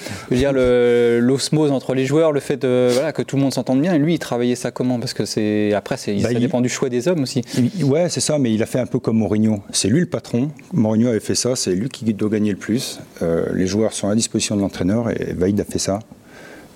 l'osmose 1.21 1.71
entre 1.71 1.95
les 1.95 2.07
joueurs, 2.07 2.33
le 2.33 2.41
fait 2.41 2.57
de, 2.57 2.91
voilà, 2.93 3.13
que 3.13 3.23
tout 3.23 3.37
le 3.37 3.43
monde 3.43 3.53
s'entende 3.53 3.81
bien, 3.81 3.97
lui, 3.99 4.15
il 4.15 4.19
travaillait 4.19 4.55
ça 4.55 4.71
comment? 4.71 4.99
Parce 4.99 5.15
que 5.15 5.25
c'est 5.25 5.73
après, 5.75 5.97
c'est, 5.97 6.15
bah, 6.15 6.33
ça 6.33 6.39
dépend 6.39 6.61
du 6.61 6.69
choix 6.69 6.89
des 6.89 7.09
hommes 7.09 7.23
aussi. 7.23 7.43
ouais, 7.83 8.09
c'est 8.09 8.21
ça, 8.21 8.39
mais 8.39 8.53
il 8.53 8.63
a 8.63 8.67
fait 8.67 8.79
un 8.79 8.87
peu 8.87 8.99
comme 8.99 9.19
Mourinho. 9.19 9.63
C'est 9.71 9.89
lui 9.89 10.01
le 10.01 10.07
patron. 10.07 10.51
Mourinho 10.73 11.09
avait 11.09 11.21
fait 11.21 11.35
ça, 11.35 11.57
c'est 11.57 11.75
lui 11.75 11.89
qui 11.89 12.05
doit 12.13 12.31
gagner 12.31 12.51
le 12.51 12.59
plus. 12.59 13.01
les 13.55 13.67
joueurs 13.67 13.93
sont 13.93 14.09
à 14.09 14.15
disposition 14.15 14.57
de 14.57 14.61
l'entraîneur, 14.61 15.11
et 15.11 15.33
Vaïd 15.33 15.59
a 15.61 15.65
fait 15.65 15.79
ça. 15.79 16.01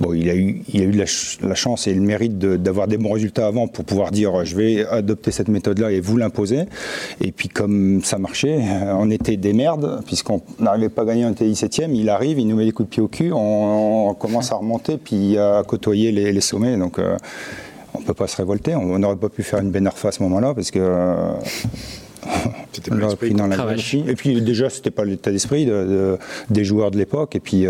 Bon, 0.00 0.14
il 0.14 0.30
a 0.30 0.34
eu, 0.34 0.62
il 0.72 0.80
a 0.80 0.84
eu 0.84 0.92
la, 0.92 1.54
chance 1.54 1.86
et 1.86 1.92
le 1.92 2.00
mérite 2.00 2.38
d'avoir 2.38 2.88
des 2.88 2.96
bons 2.96 3.12
résultats 3.12 3.46
avant 3.46 3.68
pour 3.68 3.84
pouvoir 3.84 4.10
dire 4.10 4.46
je 4.46 4.56
vais 4.56 4.86
adopter 4.86 5.30
cette 5.30 5.48
méthode-là 5.48 5.92
et 5.92 6.00
vous 6.00 6.16
l'imposer. 6.16 6.62
Et 7.20 7.32
puis 7.32 7.48
comme 7.48 8.02
ça 8.02 8.16
marchait, 8.16 8.60
euh, 8.60 8.94
on 8.96 9.10
était 9.10 9.36
des 9.36 9.52
merdes, 9.52 10.00
puisqu'on 10.06 10.40
n'arrivait 10.58 10.88
pas 10.88 11.02
à 11.02 11.04
gagner, 11.04 11.26
on 11.26 11.32
était 11.32 11.44
17e, 11.44 11.90
il 11.94 12.08
arrive, 12.08 12.38
il 12.38 12.48
nous 12.48 12.56
met 12.56 12.64
des 12.64 12.72
coups 12.72 12.88
de 12.88 12.94
pied 12.94 13.02
au 13.02 13.08
cul, 13.08 13.30
on, 13.34 14.14
commence 14.18 14.52
à 14.52 14.56
remonter, 14.56 14.96
puis 14.96 15.36
à 15.36 15.62
côtoyer 15.66 16.12
les, 16.12 16.40
sommets. 16.40 16.78
Donc 16.78 16.98
euh, 16.98 17.18
on 17.92 18.00
ne 18.00 18.04
peut 18.04 18.14
pas 18.14 18.26
se 18.26 18.38
révolter, 18.38 18.74
on 18.74 18.98
n'aurait 18.98 19.16
pas 19.16 19.28
pu 19.28 19.42
faire 19.42 19.58
une 19.58 19.70
Benarfa 19.70 20.08
à 20.08 20.12
ce 20.12 20.22
moment-là, 20.22 20.54
parce 20.54 20.70
que... 20.70 20.78
Euh, 20.80 21.32
c'était 22.72 22.90
pas 22.90 23.16
pris 23.16 23.34
dans 23.34 23.46
la 23.46 23.56
Et 24.06 24.14
puis 24.14 24.40
déjà, 24.40 24.70
c'était 24.70 24.90
pas 24.90 25.04
l'état 25.04 25.30
d'esprit 25.30 25.68
des 26.50 26.64
joueurs 26.64 26.90
de 26.90 26.98
l'époque. 26.98 27.34
Et 27.34 27.40
puis, 27.40 27.66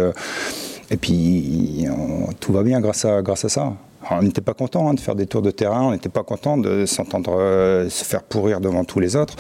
et 0.91 0.97
puis, 0.97 1.87
tout 2.41 2.53
va 2.53 2.63
bien 2.63 2.81
grâce 2.81 3.05
à, 3.05 3.23
ça. 3.49 3.73
on 4.11 4.23
n'était 4.23 4.41
pas 4.41 4.55
content 4.55 4.89
hein, 4.89 4.95
de 4.95 5.01
faire 5.01 5.15
des 5.15 5.27
tours 5.27 5.43
de 5.43 5.53
terrain, 5.53 5.83
on 5.83 5.93
n'était 5.93 6.09
pas 6.09 6.25
content 6.25 6.59
de 6.59 6.85
s'entendre 6.85 7.37
euh, 7.39 7.89
se 7.89 8.05
faire 8.05 8.25
pourrir 8.25 8.61
devant 8.61 8.85
tous 8.85 8.99
les 8.99 9.15
autres. 9.15 9.37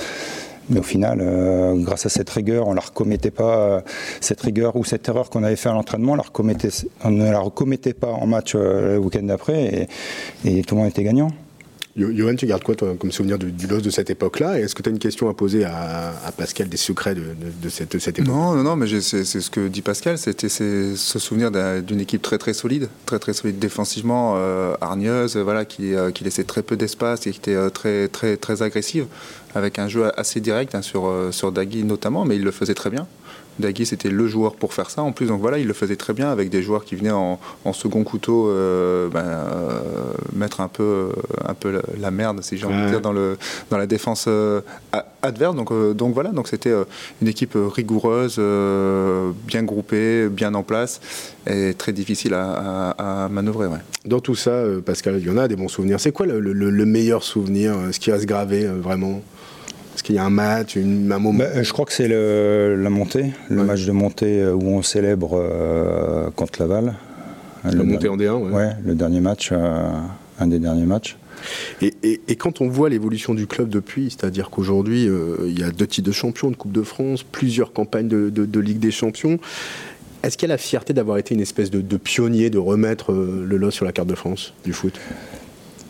Mais 0.68 0.78
au 0.78 0.84
final, 0.84 1.18
euh, 1.20 1.74
grâce 1.74 2.06
à 2.06 2.08
cette 2.08 2.30
rigueur, 2.30 2.68
on 2.68 2.70
ne 2.70 2.76
la 2.76 2.82
recommettait 2.82 3.32
pas, 3.32 3.56
euh, 3.56 3.80
cette 4.20 4.40
rigueur 4.40 4.76
ou 4.76 4.84
cette 4.84 5.08
erreur 5.08 5.28
qu'on 5.28 5.42
avait 5.42 5.56
fait 5.56 5.68
à 5.68 5.72
l'entraînement, 5.72 6.12
on, 6.12 7.10
ne 7.10 7.30
la 7.32 7.40
recommettait 7.40 7.94
pas 7.94 8.12
en 8.12 8.26
match 8.26 8.54
le 8.54 8.98
week-end 8.98 9.24
d'après 9.24 9.88
et 10.44 10.62
tout 10.62 10.76
le 10.76 10.82
monde 10.82 10.90
était 10.90 11.02
gagnant. 11.02 11.32
Johan, 12.00 12.34
tu 12.34 12.46
gardes 12.46 12.62
quoi 12.62 12.74
toi, 12.74 12.94
comme 12.98 13.12
souvenir 13.12 13.38
du, 13.38 13.52
du 13.52 13.66
de 13.66 13.90
cette 13.90 14.10
époque-là? 14.10 14.58
Est-ce 14.58 14.74
que 14.74 14.82
tu 14.82 14.88
as 14.88 14.92
une 14.92 14.98
question 14.98 15.28
à 15.28 15.34
poser 15.34 15.64
à, 15.64 16.12
Pascal 16.36 16.68
des 16.68 16.76
secrets 16.76 17.14
de, 17.14 17.68
cette, 17.68 17.94
époque? 17.94 18.26
Non, 18.26 18.54
non, 18.54 18.62
non, 18.62 18.76
mais 18.76 18.86
c'est 19.00 19.24
ce 19.24 19.50
que 19.50 19.68
dit 19.68 19.82
Pascal, 19.82 20.18
c'était 20.18 20.48
ce 20.48 20.94
souvenir 20.96 21.50
d'une 21.82 22.00
équipe 22.00 22.22
très 22.22 22.38
très 22.38 22.54
solide, 22.54 22.88
très 23.06 23.18
très 23.18 23.32
solide 23.32 23.58
défensivement, 23.58 24.34
euh, 24.36 24.74
hargneuse, 24.80 25.36
voilà, 25.36 25.64
qui, 25.64 25.94
euh, 25.94 26.10
qui, 26.10 26.24
laissait 26.24 26.44
très 26.44 26.62
peu 26.62 26.76
d'espace 26.76 27.26
et 27.26 27.32
qui 27.32 27.38
était 27.38 27.54
euh, 27.54 27.70
très, 27.70 28.08
très, 28.08 28.36
très 28.36 28.62
agressive, 28.62 29.06
avec 29.54 29.78
un 29.78 29.88
jeu 29.88 30.10
assez 30.18 30.40
direct 30.40 30.74
hein, 30.74 30.82
sur, 30.82 31.12
sur 31.30 31.52
Dagui 31.52 31.84
notamment, 31.84 32.24
mais 32.24 32.36
il 32.36 32.44
le 32.44 32.50
faisait 32.50 32.74
très 32.74 32.90
bien. 32.90 33.06
Dagui, 33.60 33.86
c'était 33.86 34.10
le 34.10 34.26
joueur 34.26 34.54
pour 34.54 34.74
faire 34.74 34.90
ça. 34.90 35.02
En 35.02 35.12
plus, 35.12 35.26
donc 35.26 35.40
voilà, 35.40 35.58
il 35.58 35.66
le 35.66 35.72
faisait 35.72 35.96
très 35.96 36.12
bien 36.12 36.30
avec 36.30 36.50
des 36.50 36.62
joueurs 36.62 36.84
qui 36.84 36.96
venaient 36.96 37.10
en, 37.10 37.38
second 37.72 38.02
couteau 38.02 38.48
euh, 38.48 39.08
ben, 39.08 39.20
euh, 39.20 39.80
mettre 40.34 40.60
un 40.60 40.68
peu, 40.68 41.10
un 41.46 41.54
peu 41.54 41.80
la, 41.98 42.10
merde, 42.10 42.42
si 42.42 42.58
j'ai 42.58 42.66
envie 42.66 42.82
de 42.82 42.88
dire, 42.88 43.00
dans, 43.00 43.12
le, 43.12 43.38
dans 43.70 43.78
la 43.78 43.86
défense 43.86 44.24
euh, 44.28 44.60
adverse. 45.22 45.54
Donc, 45.54 45.72
donc 45.94 46.14
voilà, 46.14 46.30
donc 46.30 46.48
c'était 46.48 46.74
une 47.22 47.28
équipe 47.28 47.56
rigoureuse, 47.56 48.40
bien 49.46 49.62
groupée, 49.62 50.28
bien 50.28 50.54
en 50.54 50.62
place 50.62 51.00
et 51.46 51.74
très 51.74 51.92
difficile 51.92 52.34
à, 52.34 53.28
manœuvrer. 53.30 53.68
Dans 54.04 54.20
tout 54.20 54.34
ça, 54.34 54.62
Pascal, 54.84 55.16
il 55.18 55.26
y 55.26 55.30
en 55.30 55.38
a 55.38 55.48
des 55.48 55.56
bons 55.56 55.68
souvenirs. 55.68 56.00
C'est 56.00 56.12
quoi 56.12 56.26
le, 56.26 56.40
le 56.40 56.86
meilleur 56.86 57.22
souvenir, 57.22 57.74
ce 57.92 57.98
qui 57.98 58.10
reste 58.10 58.26
gravé 58.26 58.66
vraiment? 58.66 59.22
Est-ce 60.00 60.06
qu'il 60.06 60.14
y 60.14 60.18
a 60.18 60.24
un 60.24 60.30
match, 60.30 60.76
une, 60.76 61.12
un 61.12 61.18
moment 61.18 61.40
bah, 61.40 61.62
Je 61.62 61.70
crois 61.74 61.84
que 61.84 61.92
c'est 61.92 62.08
la 62.08 62.88
montée, 62.88 63.32
le 63.50 63.64
match 63.64 63.84
de 63.84 63.92
montée 63.92 64.40
euh, 64.40 64.54
où 64.54 64.68
on 64.68 64.80
célèbre 64.80 65.32
euh, 65.34 66.30
contre 66.30 66.58
Laval. 66.58 66.94
La 67.64 67.84
montée 67.84 68.08
en 68.08 68.16
D1, 68.16 68.32
ouais. 68.32 68.50
ouais. 68.50 68.70
le 68.82 68.94
dernier 68.94 69.20
match, 69.20 69.50
euh, 69.52 69.90
un 70.38 70.46
des 70.46 70.58
derniers 70.58 70.86
matchs. 70.86 71.18
Et, 71.82 71.92
et, 72.02 72.36
quand 72.36 72.62
on 72.62 72.68
voit 72.68 72.88
l'évolution 72.88 73.34
du 73.34 73.46
club 73.46 73.68
depuis, 73.68 74.04
c'est-à-dire 74.04 74.48
qu'aujourd'hui, 74.48 75.06
il 75.44 75.58
y 75.58 75.62
a 75.62 75.70
deux 75.70 75.86
titres 75.86 76.08
de 76.08 76.12
champion 76.14 76.50
de 76.50 76.56
Coupe 76.56 76.72
de 76.72 76.82
France, 76.82 77.22
plusieurs 77.22 77.74
campagnes 77.74 78.08
de, 78.08 78.30
de, 78.30 78.60
Ligue 78.60 78.78
des 78.78 78.90
Champions, 78.90 79.38
est-ce 80.22 80.38
qu'il 80.38 80.48
y 80.48 80.50
a 80.50 80.54
la 80.54 80.58
fierté 80.58 80.94
d'avoir 80.94 81.18
été 81.18 81.34
une 81.34 81.42
espèce 81.42 81.70
de, 81.70 81.82
de, 81.82 81.96
pionnier, 81.98 82.48
de 82.48 82.58
remettre 82.58 83.12
le 83.12 83.56
LOS 83.58 83.72
sur 83.72 83.84
la 83.84 83.92
carte 83.92 84.08
de 84.08 84.14
France 84.14 84.54
du 84.64 84.72
foot? 84.72 84.98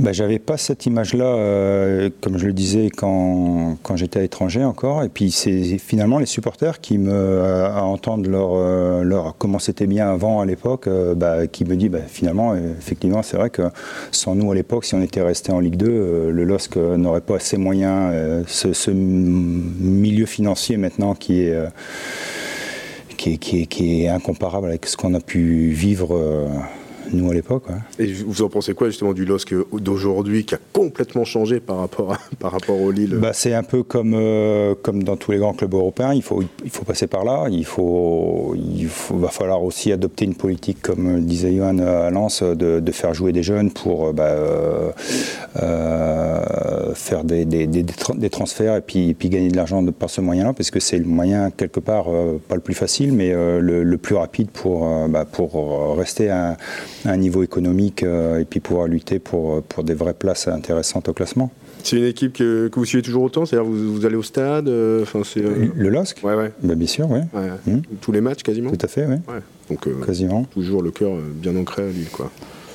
Bah, 0.00 0.12
J'avais 0.12 0.38
pas 0.38 0.56
cette 0.56 0.86
image-là, 0.86 1.24
euh, 1.24 2.10
comme 2.20 2.38
je 2.38 2.46
le 2.46 2.52
disais, 2.52 2.90
quand, 2.90 3.76
quand 3.82 3.96
j'étais 3.96 4.18
à 4.18 4.22
l'étranger 4.22 4.64
encore. 4.64 5.02
Et 5.04 5.08
puis 5.08 5.30
c'est 5.30 5.78
finalement 5.78 6.18
les 6.18 6.26
supporters 6.26 6.80
qui 6.80 6.98
me, 6.98 7.12
euh, 7.12 7.66
à 7.66 7.82
entendre 7.82 8.28
leur, 8.28 8.50
euh, 8.54 9.02
leur 9.02 9.36
comment 9.36 9.58
c'était 9.58 9.86
bien 9.86 10.10
avant 10.10 10.40
à 10.40 10.46
l'époque, 10.46 10.88
bah, 11.16 11.46
qui 11.46 11.64
me 11.64 11.76
disent 11.76 11.90
bah, 11.90 11.98
finalement, 12.06 12.54
effectivement, 12.56 13.22
c'est 13.22 13.36
vrai 13.36 13.50
que 13.50 13.62
sans 14.10 14.34
nous 14.34 14.50
à 14.50 14.54
l'époque, 14.54 14.84
si 14.84 14.94
on 14.94 15.02
était 15.02 15.22
resté 15.22 15.52
en 15.52 15.60
Ligue 15.60 15.76
2, 15.76 16.30
le 16.30 16.44
LOSC 16.44 16.76
n'aurait 16.76 17.20
pas 17.20 17.36
assez 17.36 17.56
moyens, 17.56 18.12
ce, 18.46 18.90
milieu 18.90 20.26
financier 20.26 20.76
maintenant 20.76 21.14
qui, 21.14 21.42
est, 21.42 21.56
qui, 23.16 24.04
est, 24.04 24.08
incomparable 24.08 24.66
avec 24.68 24.86
ce 24.86 24.96
qu'on 24.96 25.14
a 25.14 25.20
pu 25.20 25.70
vivre 25.70 26.18
nous 27.12 27.30
à 27.30 27.34
l'époque. 27.34 27.64
Et 27.98 28.12
vous 28.12 28.42
en 28.42 28.48
pensez 28.48 28.74
quoi 28.74 28.88
justement 28.88 29.12
du 29.12 29.24
LOSC 29.24 29.54
d'aujourd'hui 29.72 30.44
qui 30.44 30.54
a 30.54 30.58
complètement 30.72 31.24
changé 31.24 31.60
par 31.60 31.78
rapport, 31.78 32.12
à, 32.12 32.18
par 32.38 32.52
rapport 32.52 32.80
au 32.80 32.90
Lille? 32.90 33.16
Bah, 33.20 33.32
C'est 33.32 33.54
un 33.54 33.62
peu 33.62 33.82
comme, 33.82 34.14
euh, 34.14 34.74
comme 34.82 35.02
dans 35.02 35.16
tous 35.16 35.32
les 35.32 35.38
grands 35.38 35.52
clubs 35.54 35.74
européens, 35.74 36.14
il 36.14 36.22
faut, 36.22 36.42
il 36.64 36.70
faut 36.70 36.84
passer 36.84 37.06
par 37.06 37.24
là, 37.24 37.46
il, 37.50 37.64
faut, 37.64 38.54
il 38.56 38.86
faut, 38.88 39.16
va 39.16 39.28
falloir 39.28 39.62
aussi 39.62 39.92
adopter 39.92 40.24
une 40.24 40.34
politique, 40.34 40.82
comme 40.82 41.20
disait 41.20 41.54
Johan 41.54 41.78
à 41.78 42.10
Lens, 42.10 42.42
de, 42.42 42.80
de 42.80 42.92
faire 42.92 43.14
jouer 43.14 43.32
des 43.32 43.42
jeunes 43.42 43.70
pour 43.70 44.12
bah, 44.12 44.24
euh, 44.24 44.90
euh, 45.56 46.39
faire 47.10 47.24
des, 47.24 47.44
des, 47.44 47.66
des, 47.66 48.30
transferts 48.30 48.76
et 48.76 48.80
puis, 48.80 49.14
puis 49.14 49.28
gagner 49.28 49.48
de 49.48 49.56
l'argent 49.56 49.84
par 49.86 50.10
ce 50.10 50.20
moyen-là, 50.20 50.52
parce 50.52 50.70
que 50.70 50.80
c'est 50.80 50.98
le 50.98 51.04
moyen 51.04 51.50
quelque 51.50 51.80
part, 51.80 52.06
pas 52.48 52.54
le 52.54 52.60
plus 52.60 52.74
facile, 52.74 53.12
mais 53.12 53.32
le, 53.32 53.82
le, 53.82 53.98
plus 53.98 54.14
rapide 54.14 54.48
pour, 54.48 55.08
bah, 55.08 55.24
pour 55.24 55.96
rester 55.96 56.30
à 56.30 56.56
un 57.04 57.16
niveau 57.16 57.42
économique 57.42 58.02
euh, 58.02 58.40
et 58.40 58.44
puis 58.44 58.60
pouvoir 58.60 58.86
lutter 58.86 59.18
pour, 59.18 59.62
pour 59.62 59.84
des 59.84 59.94
vraies 59.94 60.14
places 60.14 60.48
intéressantes 60.48 61.08
au 61.08 61.12
classement. 61.12 61.50
C'est 61.82 61.96
une 61.96 62.04
équipe 62.04 62.34
que, 62.34 62.68
que, 62.68 62.78
vous 62.78 62.84
suivez 62.84 63.02
toujours 63.02 63.22
autant 63.22 63.46
C'est-à-dire 63.46 63.68
vous, 63.68 63.94
vous 63.94 64.04
allez 64.04 64.16
au 64.16 64.22
stade 64.22 64.68
euh, 64.68 65.04
euh, 65.14 65.68
Le 65.74 65.88
LOSC? 65.88 66.18
Ouais, 66.22 66.34
ouais. 66.34 66.52
Bah, 66.62 66.74
bien 66.74 66.86
sûr, 66.86 67.08
oui. 67.10 67.20
Mmh. 67.66 67.80
Tous 68.00 68.12
les 68.12 68.20
matchs 68.20 68.42
quasiment 68.42 68.70
Tout 68.70 68.84
à 68.84 68.88
fait, 68.88 69.06
oui. 69.06 69.16
Donc, 69.70 69.88
quasiment. 70.04 70.44
Toujours 70.44 70.82
le 70.82 70.90
cœur 70.90 71.12
bien 71.34 71.56
ancré 71.56 71.82
à 71.82 71.88
Lille. 71.88 72.08
Quoi. 72.12 72.30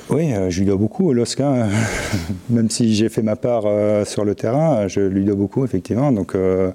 Oui, 0.08 0.32
euh, 0.32 0.50
je 0.50 0.60
lui 0.60 0.66
dois 0.66 0.76
beaucoup 0.76 1.08
au 1.08 1.12
LOSC. 1.12 1.40
Hein. 1.40 1.68
Même 2.50 2.70
si 2.70 2.94
j'ai 2.94 3.08
fait 3.08 3.22
ma 3.22 3.34
part 3.34 3.64
euh, 3.66 4.04
sur 4.04 4.24
le 4.24 4.36
terrain, 4.36 4.86
je 4.86 5.00
lui 5.00 5.24
dois 5.24 5.34
beaucoup, 5.34 5.64
effectivement. 5.64 6.12
Donc, 6.12 6.36
euh, 6.36 6.70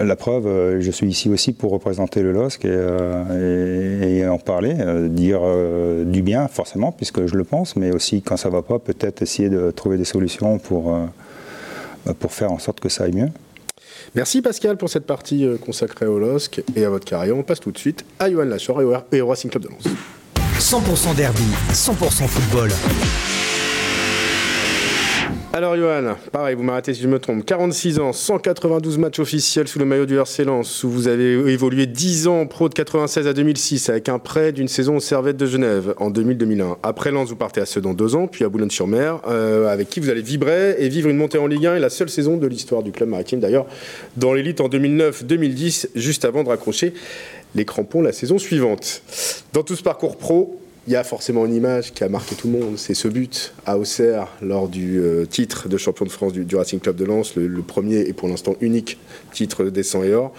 la 0.00 0.14
preuve, 0.14 0.80
je 0.80 0.90
suis 0.92 1.08
ici 1.08 1.28
aussi 1.28 1.52
pour 1.52 1.72
représenter 1.72 2.22
le 2.22 2.32
LOSC 2.32 2.64
et, 2.64 4.26
en 4.28 4.38
parler, 4.38 4.76
dire 5.08 5.40
du 6.04 6.22
bien, 6.22 6.46
forcément, 6.46 6.92
puisque 6.92 7.26
je 7.26 7.36
le 7.36 7.44
pense, 7.44 7.74
mais 7.74 7.90
aussi, 7.90 8.22
quand 8.22 8.36
ça 8.36 8.48
ne 8.48 8.54
va 8.54 8.62
pas, 8.62 8.78
peut-être 8.78 9.22
essayer 9.22 9.48
de 9.48 9.70
trouver 9.70 9.96
des 9.96 10.04
solutions 10.04 10.58
pour, 10.58 10.96
pour 12.18 12.32
faire 12.32 12.52
en 12.52 12.58
sorte 12.58 12.80
que 12.80 12.88
ça 12.88 13.04
aille 13.04 13.14
mieux. 13.14 13.28
Merci 14.14 14.40
Pascal 14.40 14.76
pour 14.76 14.88
cette 14.88 15.06
partie 15.06 15.46
consacrée 15.64 16.06
au 16.06 16.18
LOSC 16.18 16.62
et 16.76 16.84
à 16.84 16.90
votre 16.90 17.04
carrière. 17.04 17.36
On 17.36 17.42
passe 17.42 17.60
tout 17.60 17.72
de 17.72 17.78
suite 17.78 18.04
à 18.18 18.30
Johan 18.30 18.44
Lachor 18.44 18.80
et 19.12 19.20
au 19.20 19.26
Racing 19.26 19.50
Club 19.50 19.64
de 19.64 19.68
Lens. 19.68 19.88
100% 20.58 21.14
derby, 21.14 21.44
100% 21.72 22.26
football. 22.26 22.70
Alors 25.52 25.74
Johan, 25.74 26.16
pareil, 26.32 26.54
vous 26.54 26.62
m'arrêtez 26.62 26.92
si 26.92 27.00
je 27.00 27.08
me 27.08 27.18
trompe. 27.18 27.44
46 27.46 27.98
ans, 27.98 28.12
192 28.12 28.98
matchs 28.98 29.20
officiels 29.20 29.68
sous 29.68 29.78
le 29.78 29.86
maillot 29.86 30.04
du 30.04 30.18
RC 30.18 30.44
Lens, 30.44 30.84
où 30.84 30.90
vous 30.90 31.08
avez 31.08 31.32
évolué 31.50 31.86
10 31.86 32.26
ans 32.26 32.40
en 32.40 32.46
pro 32.46 32.68
de 32.68 32.74
96 32.74 33.26
à 33.26 33.32
2006 33.32 33.88
avec 33.88 34.10
un 34.10 34.18
prêt 34.18 34.52
d'une 34.52 34.68
saison 34.68 34.96
au 34.96 35.00
Servette 35.00 35.38
de 35.38 35.46
Genève 35.46 35.94
en 35.96 36.10
2000-2001. 36.10 36.76
Après 36.82 37.10
Lens, 37.10 37.30
vous 37.30 37.36
partez 37.36 37.62
à 37.62 37.66
Sedan 37.66 37.94
deux 37.94 38.14
ans, 38.16 38.26
puis 38.26 38.44
à 38.44 38.50
Boulogne-sur-Mer, 38.50 39.20
euh, 39.28 39.72
avec 39.72 39.88
qui 39.88 40.00
vous 40.00 40.10
allez 40.10 40.20
vibrer 40.20 40.76
et 40.78 40.90
vivre 40.90 41.08
une 41.08 41.16
montée 41.16 41.38
en 41.38 41.46
Ligue 41.46 41.66
1 41.66 41.76
et 41.76 41.80
la 41.80 41.90
seule 41.90 42.10
saison 42.10 42.36
de 42.36 42.46
l'histoire 42.46 42.82
du 42.82 42.92
club 42.92 43.08
maritime 43.08 43.40
d'ailleurs 43.40 43.64
dans 44.18 44.34
l'élite 44.34 44.60
en 44.60 44.68
2009-2010, 44.68 45.88
juste 45.94 46.26
avant 46.26 46.44
de 46.44 46.50
raccrocher 46.50 46.92
les 47.54 47.64
crampons 47.64 48.02
la 48.02 48.12
saison 48.12 48.38
suivante. 48.38 49.02
Dans 49.52 49.62
tout 49.62 49.76
ce 49.76 49.82
parcours 49.82 50.16
pro, 50.16 50.60
il 50.86 50.92
y 50.92 50.96
a 50.96 51.02
forcément 51.02 51.46
une 51.46 51.54
image 51.54 51.92
qui 51.92 52.04
a 52.04 52.08
marqué 52.08 52.36
tout 52.36 52.48
le 52.48 52.58
monde, 52.58 52.78
c'est 52.78 52.94
ce 52.94 53.08
but 53.08 53.52
à 53.64 53.76
Auxerre 53.76 54.28
lors 54.40 54.68
du 54.68 55.00
euh, 55.00 55.26
titre 55.26 55.68
de 55.68 55.76
champion 55.76 56.04
de 56.04 56.10
France 56.10 56.32
du, 56.32 56.54
Racing 56.54 56.78
Club 56.78 56.96
de 56.96 57.04
Lens, 57.04 57.34
le, 57.34 57.62
premier 57.62 58.00
et 58.00 58.12
pour 58.12 58.28
l'instant 58.28 58.54
unique 58.60 58.98
titre 59.32 59.64
des 59.64 59.82
100 59.82 60.04
et 60.04 60.14
or. 60.14 60.32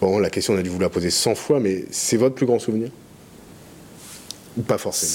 Bon, 0.00 0.18
la 0.18 0.30
question, 0.30 0.54
on 0.54 0.58
a 0.58 0.62
dû 0.62 0.70
vous 0.70 0.80
la 0.80 0.88
poser 0.88 1.10
100 1.10 1.34
fois, 1.34 1.60
mais 1.60 1.84
c'est 1.90 2.16
votre 2.16 2.34
plus 2.34 2.46
grand 2.46 2.58
souvenir? 2.58 2.90
Pas 4.60 4.76
forcément 4.76 5.10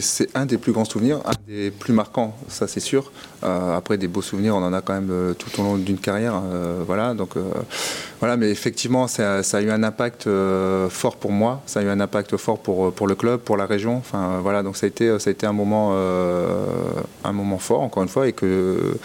C'est 0.00 0.28
un 0.34 0.46
des 0.46 0.58
plus 0.58 0.72
grands 0.72 0.84
souvenirs, 0.84 1.20
un 1.24 1.32
des 1.48 1.70
plus 1.70 1.92
marquants, 1.92 2.36
ça 2.48 2.68
c'est 2.68 2.80
sûr. 2.80 3.10
Euh, 3.42 3.76
après, 3.76 3.98
des 3.98 4.06
beaux 4.06 4.22
souvenirs, 4.22 4.54
on 4.54 4.62
en 4.62 4.72
a 4.72 4.80
quand 4.82 4.92
même 4.92 5.10
euh, 5.10 5.34
tout 5.34 5.60
au 5.60 5.64
long 5.64 5.76
d'une 5.76 5.98
carrière. 5.98 6.40
Euh, 6.44 6.82
voilà, 6.86 7.14
donc, 7.14 7.30
voilà, 8.20 8.36
mais 8.36 8.50
effectivement, 8.50 9.08
ça, 9.08 9.40
a 9.40 9.60
eu 9.60 9.70
un 9.70 9.82
impact 9.82 10.28
fort 10.88 11.16
pour 11.16 11.32
moi, 11.32 11.62
ça 11.66 11.80
a 11.80 11.82
eu 11.82 11.88
un 11.88 12.00
impact 12.00 12.36
fort 12.36 12.58
pour, 12.58 12.92
pour 12.92 13.08
le 13.08 13.14
club, 13.14 13.40
pour 13.40 13.56
la 13.56 13.66
région. 13.66 13.96
Enfin, 13.96 14.38
voilà, 14.42 14.62
donc 14.62 14.76
ça 14.76 14.86
a 14.86 14.88
été, 14.88 15.18
ça 15.18 15.30
a 15.30 15.32
été 15.32 15.46
un, 15.46 15.52
moment, 15.52 15.92
un 17.24 17.32
moment 17.32 17.58
fort, 17.58 17.80
encore 17.80 18.02
une 18.02 18.08
fois, 18.08 18.28
et 18.28 18.32
que 18.32 18.96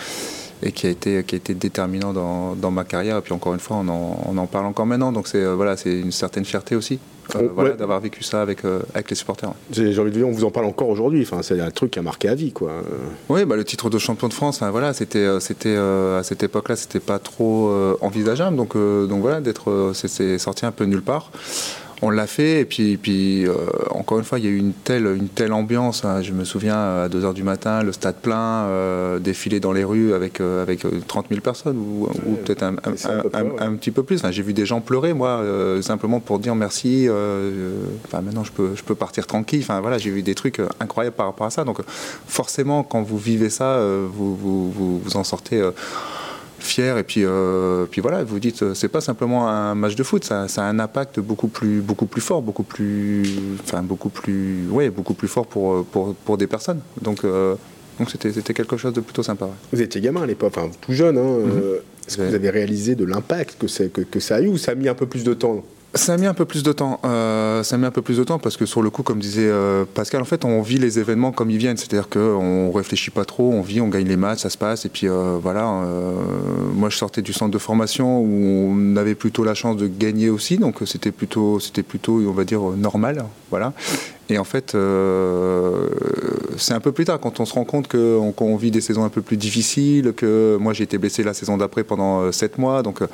et 0.64 0.72
qui 0.72 0.88
a 0.88 0.90
été, 0.90 1.24
qui 1.24 1.36
a 1.36 1.38
été 1.38 1.54
déterminant 1.54 2.14
dans, 2.14 2.56
dans, 2.56 2.72
ma 2.72 2.84
carrière. 2.84 3.18
Et 3.18 3.22
puis 3.22 3.32
encore 3.32 3.54
une 3.54 3.60
fois, 3.60 3.78
on 3.78 3.88
en, 3.90 4.20
on 4.26 4.38
en 4.40 4.48
parle 4.48 4.66
encore 4.66 4.88
maintenant. 4.88 5.12
Donc 5.12 5.28
c'est 5.28 5.46
voilà, 5.46 5.78
c'est 5.78 6.00
une 6.00 6.12
certaine 6.12 6.46
fierté 6.46 6.76
aussi. 6.76 7.00
Euh, 7.36 7.50
voilà, 7.54 7.72
d'avoir 7.72 8.00
vécu 8.00 8.24
ça 8.24 8.42
avec, 8.42 8.64
euh, 8.66 8.82
avec 8.94 9.10
les 9.10 9.16
supporters. 9.16 9.52
J'ai 9.72 9.98
envie 10.00 10.12
de 10.12 10.18
dire, 10.18 10.28
on 10.28 10.32
vous 10.32 10.46
en 10.46 10.52
parle 10.52 10.66
encore 10.66 10.90
aujourd'hui. 10.90 11.22
Enfin, 11.22 11.42
c'est 11.42 11.60
un 11.60 11.72
truc 11.72 11.92
qui 11.92 12.00
a 12.00 12.02
marqué 12.02 12.30
à 12.30 12.36
vie, 12.36 12.52
quoi. 12.52 12.72
Oui, 13.30 13.46
bah, 13.46 13.56
le 13.56 13.64
titre 13.64 13.90
de 13.90 13.98
champion 13.98 14.28
de 14.28 14.34
France, 14.34 14.62
voilà, 14.72 14.94
c'était, 14.94 15.20
euh, 15.20 15.40
c'était 15.40 15.76
à 15.76 16.24
cette 16.24 16.44
époque-là, 16.44 16.76
c'était 16.76 17.00
pas 17.00 17.20
trop 17.20 17.72
envisageable. 18.02 18.56
Donc, 18.56 18.76
donc 18.76 19.22
voilà, 19.22 19.42
d'être, 19.42 19.92
c'est 19.94 20.38
sorti 20.38 20.66
un 20.66 20.72
peu 20.72 20.86
nulle 20.86 21.02
part 21.02 21.32
on 22.02 22.10
l'a 22.10 22.28
fait 22.28 22.62
et 22.62 22.66
puis, 22.66 22.98
puis 22.98 23.48
euh, 23.48 23.54
encore 23.92 24.20
une 24.20 24.24
fois 24.24 24.40
il 24.40 24.46
y 24.46 24.48
a 24.48 24.52
eu 24.52 24.58
une 24.58 24.74
telle, 24.74 25.06
une 25.06 25.30
telle 25.30 25.54
ambiance 25.54 26.06
hein. 26.06 26.22
je 26.22 26.32
me 26.32 26.44
souviens 26.44 26.76
à 26.76 27.08
2h 27.08 27.34
du 27.34 27.44
matin 27.44 27.82
le 27.84 27.92
stade 27.92 28.18
plein 28.18 28.66
euh, 28.66 29.20
défiler 29.20 29.60
dans 29.60 29.72
les 29.72 29.84
rues 29.84 30.14
avec, 30.14 30.40
euh, 30.40 30.62
avec 30.62 30.86
30 31.08 31.28
000 31.30 31.42
personnes 31.42 31.78
ou, 31.78 32.08
peut-être 32.46 32.64
un, 32.64 32.76
un, 33.60 33.76
petit 33.76 33.92
peu 33.92 34.04
plus 34.04 34.22
j'ai 34.30 34.44
vu 34.44 34.54
des 34.54 34.66
gens 34.66 34.82
pleurer 34.82 35.14
moi 35.14 35.44
simplement 35.82 36.20
pour 36.20 36.40
dire 36.40 36.56
merci 36.56 37.08
enfin 38.06 38.22
maintenant 38.22 38.44
je 38.44 38.52
peux, 38.52 38.76
je 38.76 38.84
peux 38.84 38.96
partir 38.96 39.26
tranquille 39.26 39.62
enfin 39.62 39.82
voilà 39.82 39.98
j'ai 39.98 40.12
vu 40.12 40.22
des 40.22 40.36
trucs 40.36 40.62
incroyables 40.80 41.16
par 41.16 41.26
rapport 41.26 41.48
à 41.48 41.52
ça. 41.52 41.64
Donc 41.64 41.80
forcément 42.28 42.84
quand 42.84 43.02
vous 43.02 43.18
vivez 43.18 43.50
ça 43.50 43.80
vous, 44.12 44.36
vous, 44.36 44.72
vous, 44.72 45.00
vous 45.00 45.18
en 45.18 45.24
sortez 45.24 45.62
et 46.80 47.04
puis 47.04 47.24
euh, 47.24 47.86
puis 47.90 48.02
voilà 48.02 48.24
vous 48.24 48.40
dites 48.40 48.64
euh, 48.64 48.74
c'est 48.74 48.88
pas 48.88 49.02
simplement 49.02 49.50
un 49.50 49.76
match 49.76 49.96
de 49.96 50.04
foot 50.04 50.24
ça, 50.24 50.48
ça, 50.48 50.64
a 50.64 50.66
un 50.66 50.80
impact 50.80 51.20
beaucoup 51.20 51.48
plus 51.48 51.82
beaucoup 51.82 52.06
plus 52.06 52.22
fort 52.22 52.42
beaucoup 52.42 52.64
plus 52.64 53.24
enfin 53.64 53.82
beaucoup 53.82 54.10
plus 54.10 54.68
ouais 54.70 54.90
beaucoup 54.90 55.14
plus 55.14 55.28
fort 55.28 55.48
pour 55.48 55.86
pour, 55.86 56.16
pour 56.16 56.38
des 56.38 56.48
personnes. 56.48 56.82
Donc 57.02 57.24
euh, 57.24 57.56
donc 58.00 58.10
c'était 58.12 58.32
c'était 58.32 58.54
quelque 58.54 58.78
chose 58.78 58.94
de 58.94 59.02
plutôt 59.02 59.24
sympa 59.24 59.50
vous 59.72 59.82
étiez 59.82 60.02
gamin 60.02 60.22
à 60.22 60.26
l'époque 60.26 60.54
enfin 60.56 60.70
tout 60.82 60.94
jeune 60.94 61.18
hein, 61.18 61.40
mhm. 61.46 61.62
est-ce 62.08 62.18
que 62.18 62.22
vous 62.24 62.36
avez 62.36 62.50
réalisé 62.50 62.96
de 62.96 63.06
l'impact 63.06 63.58
que 63.60 63.88
que, 63.88 64.02
que 64.02 64.20
ça 64.20 64.36
a 64.36 64.42
eu 64.42 64.48
ou 64.48 64.58
ça 64.58 64.74
a 64.74 64.76
mis 64.76 64.88
un 64.88 64.94
peu 64.96 65.08
plus 65.08 65.24
de 65.24 65.34
temps 65.34 65.64
ça 65.98 66.14
a 66.14 66.18
mis 66.18 66.26
un 66.26 66.34
peu 66.34 66.46
plus 66.46 66.64
de 66.64 66.72
temps. 66.72 67.00
Euh, 67.04 67.64
ça 67.64 67.76
a 67.76 67.78
mis 67.78 67.86
un 67.86 67.92
peu 67.92 68.02
plus 68.02 68.18
de 68.18 68.24
temps 68.24 68.40
parce 68.40 68.58
que 68.58 68.66
sur 68.66 68.82
le 68.82 68.90
coup, 68.90 69.04
comme 69.04 69.20
disait 69.20 69.48
euh, 69.48 69.86
Pascal, 69.94 70.22
en 70.22 70.26
fait, 70.26 70.46
on 70.46 70.62
vit 70.62 70.78
les 70.78 71.00
événements 71.00 71.32
comme 71.32 71.50
ils 71.50 71.58
viennent. 71.58 71.78
C'est-à-dire 71.78 72.10
qu'on 72.10 72.72
réfléchit 72.72 73.12
pas 73.12 73.26
trop, 73.26 73.52
on 73.52 73.62
vit, 73.62 73.82
on 73.82 73.90
gagne 73.90 74.08
les 74.08 74.18
matchs, 74.18 74.40
ça 74.40 74.50
se 74.50 74.58
passe. 74.58 74.86
Et 74.86 74.90
puis 74.90 75.08
euh, 75.08 75.38
voilà. 75.42 75.66
moi, 76.74 76.90
je 76.90 76.98
sortais 76.98 77.22
du 77.22 77.34
centre 77.34 77.52
de 77.52 77.58
formation 77.58 78.20
où 78.20 78.72
on 78.72 78.96
avait 78.96 79.16
plutôt 79.16 79.44
la 79.44 79.54
chance 79.54 79.78
de 79.78 79.88
gagner 79.88 80.30
aussi, 80.30 80.58
donc 80.58 80.78
c'était 80.86 81.12
plutôt, 81.12 81.60
c'était 81.60 81.84
plutôt, 81.84 82.22
on 82.28 82.34
va 82.34 82.44
dire, 82.44 82.62
normal. 82.62 83.26
Voilà. 83.50 83.74
Et 84.30 84.38
en 84.38 84.44
fait, 84.44 84.76
euh, 84.76 85.88
c'est 86.58 86.74
un 86.74 86.82
peu 86.82 86.92
plus 86.92 87.06
tard 87.06 87.20
quand 87.20 87.40
on 87.40 87.46
se 87.46 87.54
rend 87.54 87.64
compte 87.64 87.88
qu'on 87.88 88.56
vit 88.58 88.72
des 88.72 88.82
saisons 88.82 89.06
un 89.06 89.10
peu 89.10 89.22
plus 89.22 89.38
difficiles, 89.38 90.14
que 90.14 90.58
moi 90.60 90.74
j'ai 90.74 90.84
été 90.84 90.98
blessé 90.98 91.24
la 91.24 91.34
saison 91.34 91.58
d'après 91.58 91.84
pendant 91.86 92.30
7 92.32 92.52
euh, 92.52 92.62
mois, 92.62 92.84
donc 92.84 93.02
euh, 93.02 93.08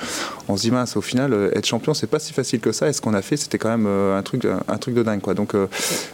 on 0.48 0.58
se 0.58 0.64
dit 0.64 0.72
mince, 0.72 0.98
au 0.98 1.02
final, 1.02 1.52
être 1.54 1.66
champion, 1.66 1.94
c'est 1.94 2.08
pas 2.08 2.20
si 2.20 2.34
facile 2.34 2.60
que 2.60 2.72
ça, 2.72 2.90
et 2.90 2.94
ce 2.94 3.02
qu'on 3.02 3.14
a 3.14 3.22
fait, 3.22 3.38
c'était 3.38 3.60
quand 3.60 3.70
même 3.70 3.88
un 3.88 4.22
truc, 4.24 4.46
un 4.46 4.78
truc 4.78 4.96
de 4.96 5.04
dingue. 5.04 5.22
Donc, 5.36 5.56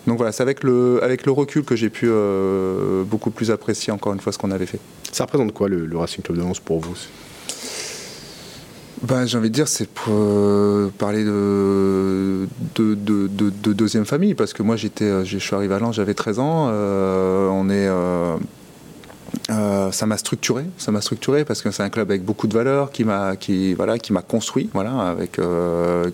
donc 0.08 0.18
voilà, 0.18 0.32
c'est 0.32 0.44
avec 0.44 0.63
le, 0.63 1.00
avec 1.01 1.25
le 1.25 1.32
recul 1.32 1.63
que 1.63 1.75
j'ai 1.75 1.89
pu 1.89 2.10
beaucoup 3.06 3.32
plus 3.32 3.51
apprécier 3.51 3.94
encore 3.94 4.13
une 4.13 4.20
fois 4.20 4.34
ce 4.34 4.38
qu'on 4.38 4.51
avait 4.51 4.65
fait. 4.65 4.79
Ça 5.12 5.24
représente 5.24 5.53
quoi 5.53 5.70
le, 5.70 5.86
le 5.86 5.98
Racing 5.98 6.24
Club 6.24 6.38
de 6.38 6.44
Lens 6.44 6.60
pour 6.60 6.79
vous? 6.79 6.96
Ben, 9.03 9.25
J'ai 9.25 9.38
envie 9.38 9.50
de 9.50 9.53
dire, 9.53 9.68
c'est 9.68 9.88
pour 9.88 10.13
euh, 10.13 10.91
parler 10.98 11.24
de, 11.24 12.48
de, 12.75 12.96
de, 12.96 13.74
deuxième 13.74 14.06
famille, 14.06 14.34
parce 14.34 14.53
que 14.53 14.63
moi, 14.63 14.75
euh, 15.01 15.25
je 15.25 15.38
suis 15.38 15.56
arrivé 15.56 15.75
à 15.75 15.79
Lens, 15.79 15.96
j'avais 15.96 16.13
13 16.13 16.39
ans. 16.39 16.68
Euh, 16.72 17.48
on 17.50 17.70
est, 17.70 17.89
ça 19.91 20.06
m'a 20.06 20.18
structuré, 20.18 20.65
ça 20.77 20.91
m'a 20.91 21.01
structuré 21.01 21.44
parce 21.44 21.62
que 21.62 21.72
c'est 21.72 21.82
un 21.84 21.89
club 21.89 22.10
avec 22.10 22.24
beaucoup 22.24 22.48
de 22.48 22.53
valeurs 22.53 22.91
qui 22.91 23.03
m'a, 23.03 23.36
qui 23.36 23.74
voilà, 23.74 23.98
qui 23.98 24.13
construit, 24.27 24.70
voilà, 24.74 24.91
avec, 24.91 25.39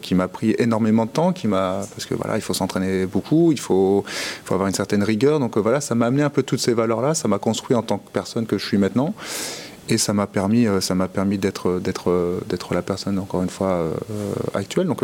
qui 0.02 0.16
m'a 0.16 0.28
pris 0.28 0.56
énormément 0.58 1.06
de 1.06 1.12
temps, 1.12 1.34
qui 1.34 1.48
parce 1.48 2.06
que 2.08 2.16
voilà, 2.16 2.38
il 2.38 2.42
faut 2.42 2.54
s'entraîner 2.54 3.06
beaucoup, 3.06 3.52
il 3.52 3.60
faut, 3.60 4.06
faut 4.46 4.54
avoir 4.54 4.70
une 4.70 4.74
certaine 4.76 5.04
rigueur, 5.04 5.40
donc 5.40 5.58
voilà, 5.58 5.82
ça 5.82 5.96
m'a 5.96 6.06
amené 6.08 6.24
un 6.24 6.30
peu 6.30 6.44
toutes 6.44 6.62
ces 6.62 6.74
valeurs-là, 6.74 7.14
ça 7.14 7.28
m'a 7.28 7.40
construit 7.40 7.76
en 7.76 7.84
tant 7.84 7.98
que 7.98 8.10
personne 8.12 8.46
que 8.46 8.58
je 8.58 8.66
suis 8.66 8.78
maintenant 8.78 9.14
et 9.90 9.98
ça 9.98 10.14
m'a 10.14 10.28
permis, 10.28 10.68
euh, 10.68 10.82
ça 10.82 10.96
m'a 10.96 11.08
permis 11.08 11.38
d'être, 11.38 11.80
d'être, 11.80 12.40
d'être 12.48 12.74
la 12.74 12.82
personne 12.82 13.20
encore 13.20 13.44
une 13.44 13.50
fois 13.50 13.72
euh, 13.72 13.94
actuelle. 14.54 14.88
Donc 14.88 15.02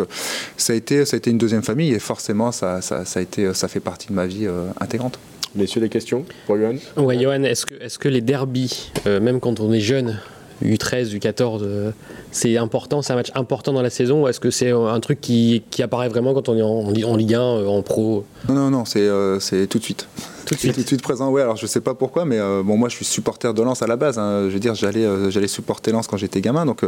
ça 0.56 0.72
a 0.72 0.76
été, 0.76 1.04
ça 1.04 1.16
a 1.16 1.18
été 1.18 1.30
une 1.30 1.38
deuxième 1.38 1.62
famille 1.62 1.92
et 1.92 1.98
forcément 1.98 2.52
ça, 2.52 2.80
ça, 2.80 3.04
ça 3.04 3.20
a 3.20 3.22
été, 3.22 3.52
ça 3.54 3.68
fait 3.68 3.80
partie 3.80 4.08
de 4.08 4.12
ma 4.12 4.26
vie 4.26 4.46
euh, 4.46 4.68
intégrante. 4.80 5.18
Messieurs, 5.54 5.82
des 5.82 5.90
questions 5.90 6.24
pour 6.46 6.56
Johan? 6.56 6.76
Ouais, 6.96 7.18
Johan, 7.18 7.42
est-ce 7.42 7.66
que, 7.66 7.74
est-ce 7.74 7.98
que 7.98 8.08
les 8.08 8.22
derbies, 8.22 8.90
même 9.04 9.38
quand 9.38 9.60
on 9.60 9.70
est 9.70 9.80
jeune, 9.80 10.18
U13, 10.64 11.14
U14, 11.18 11.92
c'est 12.30 12.56
important, 12.56 13.02
c'est 13.02 13.12
un 13.12 13.16
match 13.16 13.30
important 13.34 13.74
dans 13.74 13.82
la 13.82 13.90
saison 13.90 14.22
ou 14.22 14.28
est-ce 14.28 14.40
que 14.40 14.50
c'est 14.50 14.70
un 14.70 15.00
truc 15.00 15.20
qui, 15.20 15.62
apparaît 15.82 16.08
vraiment 16.08 16.32
quand 16.32 16.48
on 16.48 16.56
est 16.56 17.04
en, 17.04 17.16
Ligue 17.16 17.34
1, 17.34 17.40
en 17.40 17.82
pro? 17.82 18.24
Non, 18.48 18.54
non, 18.54 18.70
non, 18.70 18.84
c'est 18.86 19.66
tout 19.68 19.78
de 19.78 19.84
suite. 19.84 20.08
Tout 20.46 20.54
de 20.54 20.60
suite. 20.60 20.74
tout 20.74 20.80
de 20.82 20.86
suite 20.86 21.02
présent, 21.02 21.30
oui. 21.30 21.40
Alors 21.40 21.56
je 21.56 21.66
sais 21.66 21.80
pas 21.80 21.94
pourquoi, 21.94 22.24
mais 22.24 22.38
bon, 22.38 22.76
moi 22.76 22.88
je 22.88 22.96
suis 22.96 23.04
supporter 23.04 23.54
de 23.54 23.62
Lens 23.62 23.82
à 23.82 23.86
la 23.86 23.96
base. 23.96 24.18
Hein. 24.18 24.48
Je 24.48 24.54
veux 24.54 24.60
dire, 24.60 24.74
j'allais 24.74 25.06
j'allais 25.30 25.48
supporter 25.48 25.92
Lens 25.92 26.06
quand 26.06 26.16
j'étais 26.16 26.40
gamin. 26.40 26.66
Donc 26.66 26.84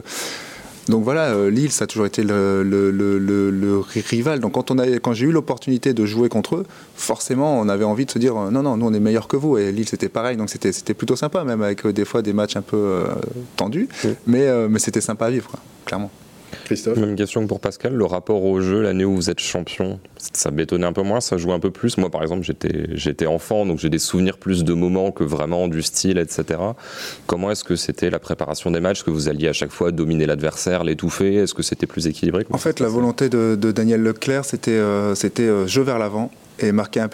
donc 0.88 1.02
voilà, 1.02 1.28
euh, 1.28 1.50
Lille, 1.50 1.72
ça 1.72 1.84
a 1.84 1.86
toujours 1.86 2.06
été 2.06 2.22
le, 2.22 3.82
rival. 4.10 4.40
Donc 4.40 4.52
quand, 4.52 4.70
on 4.70 4.76
quand 4.76 5.14
j'ai 5.14 5.26
eu 5.26 5.32
l'opportunité 5.32 5.94
de 5.94 6.04
jouer 6.04 6.28
contre 6.28 6.56
eux, 6.56 6.66
forcément, 6.94 7.58
on 7.58 7.68
avait 7.68 7.84
envie 7.84 8.04
de 8.04 8.10
se 8.10 8.18
dire 8.18 8.34
non, 8.34 8.62
non, 8.62 8.76
nous 8.76 8.86
on 8.86 8.92
est 8.92 9.00
meilleurs 9.00 9.28
que 9.28 9.36
vous. 9.36 9.56
Et 9.56 9.72
Lille, 9.72 9.88
c'était 9.88 10.08
pareil. 10.08 10.36
Donc 10.36 10.50
c'était, 10.50 10.94
plutôt 10.94 11.16
sympa, 11.16 11.44
même 11.44 11.62
avec 11.62 11.86
euh, 11.86 11.92
des 11.92 12.04
fois 12.04 12.22
des 12.22 12.32
matchs 12.32 12.56
un 12.56 12.62
peu 12.62 12.76
euh, 12.76 13.06
tendus. 13.56 13.88
Mais, 14.26 14.46
mais 14.68 14.78
c'était 14.78 15.00
sympa 15.00 15.26
à 15.26 15.30
vivre, 15.30 15.50
clairement. 15.84 16.10
Christophe 16.64 16.98
Même 16.98 17.16
question 17.16 17.46
pour 17.46 17.60
Pascal. 17.60 17.94
Le 17.94 18.04
rapport 18.04 18.44
au 18.44 18.60
jeu, 18.60 18.82
l'année 18.82 19.04
où 19.04 19.14
vous 19.14 19.30
êtes 19.30 19.40
champion, 19.40 20.00
ça 20.32 20.50
bétonnait 20.50 20.86
un 20.86 20.92
peu 20.92 21.02
moins, 21.02 21.20
ça 21.20 21.36
joue 21.36 21.52
un 21.52 21.60
peu 21.60 21.70
plus. 21.70 21.98
Moi, 21.98 22.10
par 22.10 22.22
exemple, 22.22 22.46
j'étais, 22.92 23.26
enfant, 23.26 23.66
donc 23.66 23.78
j'ai 23.78 23.90
des 23.90 23.98
souvenirs 23.98 24.38
plus 24.38 24.64
de 24.64 24.74
moments 24.74 25.10
que 25.10 25.24
vraiment 25.24 25.68
du 25.68 25.82
style, 25.82 26.18
etc. 26.18 26.60
Comment 27.26 27.50
est-ce 27.50 27.64
que 27.64 27.76
c'était 27.76 28.10
la 28.10 28.18
préparation 28.18 28.70
des 28.70 28.80
matchs 28.80 29.02
que 29.02 29.10
vous 29.10 29.28
alliez 29.28 29.48
à 29.48 29.52
chaque 29.52 29.72
fois 29.72 29.92
dominer 29.92 30.26
l'adversaire, 30.26 30.84
l'étouffer? 30.84 31.34
Est-ce 31.34 31.54
que 31.54 31.62
c'était 31.62 31.86
plus 31.86 32.06
équilibré? 32.06 32.46
En 32.50 32.58
fait, 32.58 32.80
la 32.80 32.88
volonté 32.88 33.28
de, 33.28 33.54
Daniel 33.56 34.02
Leclerc, 34.02 34.44
c'était, 34.44 34.70
euh, 34.72 35.14
c'était 35.14 35.42
euh, 35.42 35.66
jeu 35.66 35.82
vers 35.82 35.98
l'avant 35.98 36.30
et 36.60 36.72
marquer 36.72 37.00
un, 37.00 37.08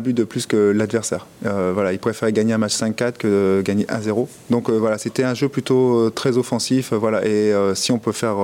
but 0.00 0.14
de 0.14 0.24
plus 0.24 0.46
que 0.46 0.70
l'adversaire. 0.70 1.26
Euh, 1.44 1.72
voilà, 1.74 1.92
il 1.92 1.98
préférait 1.98 2.32
gagner 2.32 2.52
un 2.52 2.58
match 2.58 2.74
5-4 2.74 3.14
que 3.14 3.62
gagner 3.64 3.84
1-0. 3.84 4.28
Donc 4.50 4.70
euh, 4.70 4.78
voilà, 4.78 4.96
c'était 4.98 5.24
un 5.24 5.34
jeu 5.34 5.48
plutôt 5.48 6.06
euh, 6.06 6.10
très 6.10 6.36
offensif. 6.36 6.92
voilà, 6.92 7.26
et 7.26 7.52
si 7.74 7.90
on 7.90 7.98
peut 7.98 8.12
faire 8.12 8.36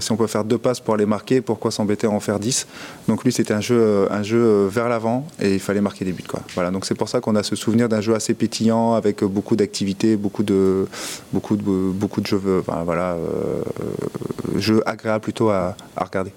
si 0.00 0.12
on 0.12 0.16
peut 0.16 0.26
faire 0.26 0.44
deux 0.44 0.58
passes 0.58 0.80
pour 0.80 0.94
aller 0.94 1.06
marquer, 1.06 1.40
pourquoi 1.40 1.70
s'embêter 1.70 2.06
à 2.06 2.10
en 2.10 2.20
faire 2.20 2.38
10 2.38 2.66
Donc 3.08 3.24
lui, 3.24 3.32
c'était 3.32 3.54
un 3.54 3.60
jeu 3.60 4.06
un 4.10 4.22
jeu 4.22 4.66
vers 4.66 4.88
l'avant 4.88 5.26
et 5.40 5.54
il 5.54 5.60
fallait 5.60 5.80
marquer 5.80 6.04
des 6.04 6.12
buts. 6.12 6.24
Voilà, 6.54 6.70
donc 6.70 6.84
c'est 6.84 6.94
pour 6.94 7.08
ça 7.08 7.20
qu'on 7.20 7.36
a 7.36 7.42
ce 7.42 7.56
souvenir 7.56 7.88
d'un 7.88 8.00
jeu 8.00 8.14
assez 8.14 8.34
pétillant 8.34 8.94
avec 8.94 9.24
beaucoup 9.24 9.56
d'activités, 9.56 10.16
beaucoup 10.16 10.42
de 10.42 10.86
beaucoup 11.32 11.56
de 11.56 11.62
beaucoup 11.62 12.20
de 12.20 12.26
jeux, 12.26 12.40
voilà, 12.66 13.16
jeu 14.56 14.82
agréable 14.86 15.22
plutôt 15.22 15.48
à 15.50 15.76
regarder. 15.96 16.32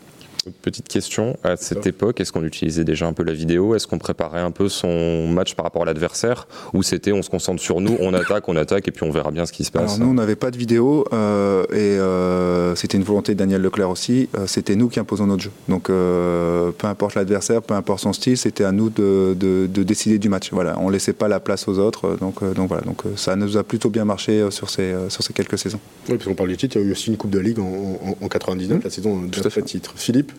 Petite 0.62 0.88
question, 0.88 1.38
à 1.44 1.58
cette 1.58 1.88
époque, 1.88 2.20
est-ce 2.20 2.32
qu'on 2.32 2.44
utilisait 2.44 2.84
déjà 2.84 3.08
un 3.08 3.14
peu 3.14 3.24
la 3.24 3.34
vidéo? 3.34 3.76
Est-ce 3.76 3.88
qu'on 3.88 3.98
préparait 3.98 4.42
un 4.42 4.52
peu 4.52 4.70
son 4.70 5.28
match 5.28 5.56
par 5.56 5.66
rapport 5.66 5.84
à 5.84 5.86
l'adversaire? 5.86 6.48
Ou 6.74 6.84
c'était 6.84 7.12
on 7.12 7.22
se 7.22 7.30
concentre 7.30 7.62
sur 7.62 7.82
nous, 7.82 7.98
on 8.00 8.14
attaque, 8.14 8.48
on 8.48 8.56
attaque 8.56 8.88
et 8.88 8.92
puis 8.92 9.04
on 9.04 9.12
verra 9.12 9.32
bien 9.32 9.46
ce 9.46 9.52
qui 9.52 9.64
se 9.64 9.72
passe? 9.72 9.96
Alors 9.96 10.00
nous, 10.00 10.12
on 10.12 10.14
n'avait 10.14 10.36
pas 10.36 10.52
de 10.52 10.58
vidéo 10.58 11.06
euh, 11.14 11.64
et 11.72 12.00
euh, 12.00 12.76
c'était 12.76 12.98
une 12.98 13.04
volonté 13.04 13.34
de 13.34 13.40
Daniel 13.40 13.62
Leclerc 13.62 13.90
aussi. 13.90 14.30
Euh, 14.38 14.48
c'était 14.48 14.76
nous 14.76 14.90
qui 14.90 15.00
imposons 15.00 15.28
notre 15.28 15.44
jeu. 15.44 15.52
Donc 15.68 15.88
peu 15.88 16.88
importe 16.88 17.16
l'adversaire, 17.16 17.62
peu 17.62 17.74
importe 17.74 18.02
son 18.02 18.14
style, 18.14 18.38
c'était 18.38 18.64
à 18.64 18.72
nous 18.72 18.90
de, 18.90 19.36
décider 19.68 20.20
du 20.20 20.30
match. 20.30 20.52
Voilà, 20.52 20.78
on 20.80 20.90
laissait 20.90 21.14
pas 21.14 21.28
la 21.28 21.40
place 21.40 21.68
aux 21.68 21.80
autres. 21.80 22.18
Donc, 22.20 22.44
donc 22.54 22.68
voilà, 22.68 22.84
donc 22.84 23.04
ça 23.16 23.36
nous 23.36 23.58
a 23.58 23.64
plutôt 23.64 23.90
bien 23.90 24.06
marché 24.06 24.50
sur 24.52 24.70
ces, 24.70 24.94
sur 25.10 25.24
ces 25.24 25.34
quelques 25.34 25.58
saisons. 25.58 25.80
Oui, 26.10 26.18
puis 26.18 26.30
on 26.30 26.36
parle 26.36 26.50
du 26.50 26.58
titre, 26.58 26.78
il 26.78 26.82
y 26.82 26.86
a 26.86 26.88
eu 26.88 26.92
aussi 26.92 27.10
une 27.10 27.18
Coupe 27.18 27.32
de 27.32 27.40
Ligue 27.40 27.60
en, 27.60 28.00
en, 28.22 28.28
99, 28.28 28.84
la 28.84 28.90
saison 28.90 29.22
de 29.22 29.50
fait 29.50 29.62
titre. 29.62 29.94
Philippe 29.96 30.32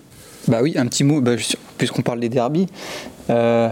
bah 0.49 0.61
oui, 0.62 0.75
un 0.76 0.87
petit 0.87 1.05
mot, 1.05 1.21
bah, 1.21 1.33
puisqu'on 1.76 2.02
parle 2.02 2.21
des 2.21 2.28
derbies. 2.28 2.67
Euh, 3.31 3.69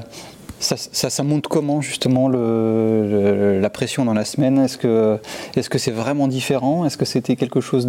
ça, 0.59 0.77
ça, 1.11 1.23
montre 1.23 1.49
comment 1.49 1.81
justement 1.81 2.29
la 2.29 3.71
pression 3.71 4.05
dans 4.05 4.15
la 4.15 4.25
semaine? 4.25 4.59
Est-ce 4.59 4.79
que 4.79 5.79
c'est 5.79 5.91
vraiment 5.91 6.29
différent? 6.29 6.85
Est-ce 6.87 6.97
que 6.97 7.05
c'était 7.05 7.37
quelque 7.37 7.61
chose 7.61 7.87